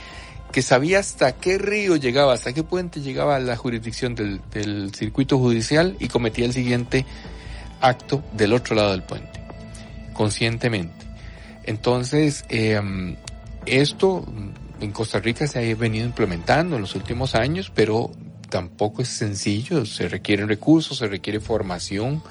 que 0.51 0.61
sabía 0.61 0.99
hasta 0.99 1.34
qué 1.34 1.57
río 1.57 1.95
llegaba, 1.95 2.34
hasta 2.34 2.53
qué 2.53 2.63
puente 2.63 3.01
llegaba 3.01 3.36
a 3.36 3.39
la 3.39 3.57
jurisdicción 3.57 4.13
del, 4.13 4.41
del 4.51 4.93
circuito 4.93 5.39
judicial 5.39 5.97
y 5.99 6.07
cometía 6.07 6.45
el 6.45 6.53
siguiente 6.53 7.03
acto 7.82 8.23
del 8.34 8.53
otro 8.53 8.75
lado 8.75 8.91
del 8.91 9.03
puente, 9.03 9.41
conscientemente. 10.13 11.07
Entonces, 11.63 12.45
eh, 12.49 12.80
esto 13.65 14.23
en 14.80 14.91
Costa 14.91 15.19
Rica 15.19 15.47
se 15.47 15.59
ha 15.59 15.75
venido 15.75 16.05
implementando 16.05 16.75
en 16.75 16.84
los 16.84 16.93
últimos 16.95 17.34
años, 17.34 17.71
pero 17.73 18.11
tampoco 18.50 19.02
es 19.02 19.10
sencillo, 19.10 19.86
se 19.86 20.08
requieren 20.08 20.47
recursos, 20.47 20.97
se 20.97 21.08
requiere 21.08 21.39
formación, 21.39 22.22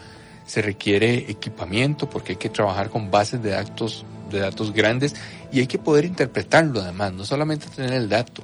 se 0.46 0.62
requiere 0.62 1.30
equipamiento 1.30 2.08
porque 2.08 2.32
hay 2.32 2.38
que 2.38 2.48
trabajar 2.48 2.90
con 2.90 3.10
bases 3.10 3.42
de 3.42 3.50
datos, 3.50 4.04
de 4.30 4.40
datos 4.40 4.72
grandes 4.72 5.14
y 5.52 5.60
hay 5.60 5.66
que 5.66 5.78
poder 5.78 6.04
interpretarlo 6.04 6.80
además, 6.80 7.12
no 7.12 7.24
solamente 7.24 7.66
tener 7.68 7.92
el 7.92 8.08
dato, 8.08 8.42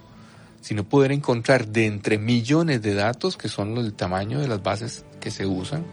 sino 0.60 0.84
poder 0.84 1.12
encontrar 1.12 1.66
de 1.68 1.86
entre 1.86 2.18
millones 2.18 2.80
de 2.80 2.94
datos, 2.94 3.36
que 3.36 3.48
son 3.48 3.76
el 3.76 3.92
tamaño 3.92 4.40
de 4.40 4.48
las 4.48 4.62
bases 4.62 5.04
que 5.20 5.30
se 5.30 5.44
usan, 5.44 5.84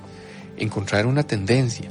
encontrar 0.58 1.08
una 1.08 1.24
tendencia. 1.24 1.90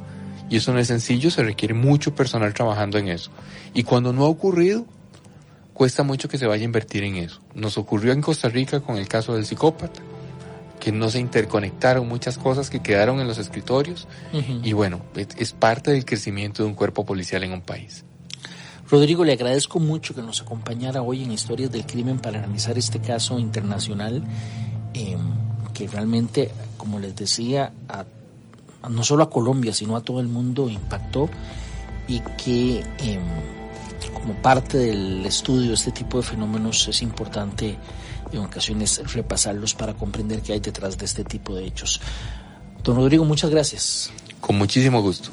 Y 0.49 0.57
eso 0.57 0.72
no 0.72 0.78
es 0.78 0.88
sencillo, 0.88 1.30
se 1.30 1.43
requiere 1.43 1.74
mucho 1.74 2.14
personal 2.14 2.55
trabajando 2.55 2.99
en 2.99 3.09
eso. 3.09 3.30
Y 3.74 3.84
cuando 3.84 4.12
no 4.12 4.24
ha 4.24 4.28
ocurrido, 4.28 4.86
cuesta 5.80 6.02
mucho 6.02 6.28
que 6.28 6.36
se 6.36 6.46
vaya 6.46 6.60
a 6.60 6.64
invertir 6.66 7.04
en 7.04 7.16
eso. 7.16 7.40
Nos 7.54 7.78
ocurrió 7.78 8.12
en 8.12 8.20
Costa 8.20 8.50
Rica 8.50 8.80
con 8.80 8.98
el 8.98 9.08
caso 9.08 9.32
del 9.32 9.46
psicópata, 9.46 10.02
que 10.78 10.92
no 10.92 11.08
se 11.08 11.20
interconectaron 11.20 12.06
muchas 12.06 12.36
cosas 12.36 12.68
que 12.68 12.80
quedaron 12.80 13.18
en 13.18 13.26
los 13.26 13.38
escritorios 13.38 14.06
y 14.62 14.74
bueno, 14.74 15.00
es, 15.14 15.52
parte 15.54 15.90
del 15.92 16.04
crecimiento 16.04 16.62
de 16.62 16.68
un 16.68 16.74
cuerpo 16.74 17.06
policial 17.06 17.44
en 17.44 17.54
un 17.54 17.62
país. 17.62 18.04
Rodrigo, 18.90 19.24
le 19.24 19.32
agradezco 19.32 19.80
mucho 19.80 20.14
que 20.14 20.20
nos 20.20 20.42
acompañara 20.42 21.00
hoy 21.00 21.24
en 21.24 21.32
Historias 21.32 21.72
del 21.72 21.86
Crimen 21.86 22.18
para 22.18 22.40
analizar 22.40 22.76
este 22.76 23.00
caso 23.00 23.38
internacional 23.38 24.22
em, 24.92 25.18
que 25.72 25.88
realmente, 25.88 26.50
como 26.76 26.98
les 26.98 27.16
decía, 27.16 27.72
no 28.86 29.02
solo 29.02 29.22
a 29.22 29.30
Colombia, 29.30 29.72
sino 29.72 29.96
a 29.96 30.02
todo 30.02 30.20
el 30.20 30.28
mundo 30.28 30.68
impactó 30.68 31.30
y 32.06 32.20
que 32.36 32.84
em, 32.98 33.22
como 34.11 34.34
parte 34.34 34.78
del 34.78 35.24
estudio 35.26 35.68
de 35.68 35.74
este 35.74 35.92
tipo 35.92 36.18
de 36.18 36.24
fenómenos 36.24 36.88
es 36.88 37.02
importante 37.02 37.76
en 38.32 38.38
ocasiones 38.38 39.00
repasarlos 39.12 39.74
para 39.74 39.94
comprender 39.94 40.42
qué 40.42 40.52
hay 40.52 40.61
detrás 40.61 40.96
de 40.96 41.04
este 41.06 41.24
tipo 41.24 41.54
de 41.54 41.66
hechos. 41.66 42.00
Don 42.82 42.96
Rodrigo, 42.96 43.24
muchas 43.24 43.50
gracias. 43.50 44.11
Con 44.40 44.56
muchísimo 44.56 45.02
gusto. 45.02 45.30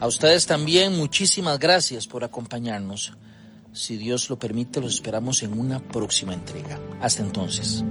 A 0.00 0.06
ustedes 0.06 0.46
también 0.46 0.96
muchísimas 0.96 1.58
gracias 1.58 2.06
por 2.06 2.24
acompañarnos. 2.24 3.14
Si 3.72 3.96
Dios 3.96 4.28
lo 4.30 4.38
permite, 4.38 4.80
los 4.80 4.94
esperamos 4.94 5.42
en 5.42 5.58
una 5.58 5.80
próxima 5.80 6.34
entrega. 6.34 6.78
Hasta 7.00 7.22
entonces. 7.22 7.82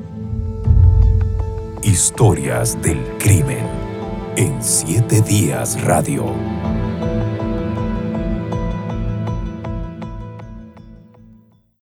Historias 1.83 2.81
del 2.81 3.01
crimen 3.17 3.65
en 4.37 4.63
siete 4.63 5.21
días 5.21 5.81
radio. 5.81 6.82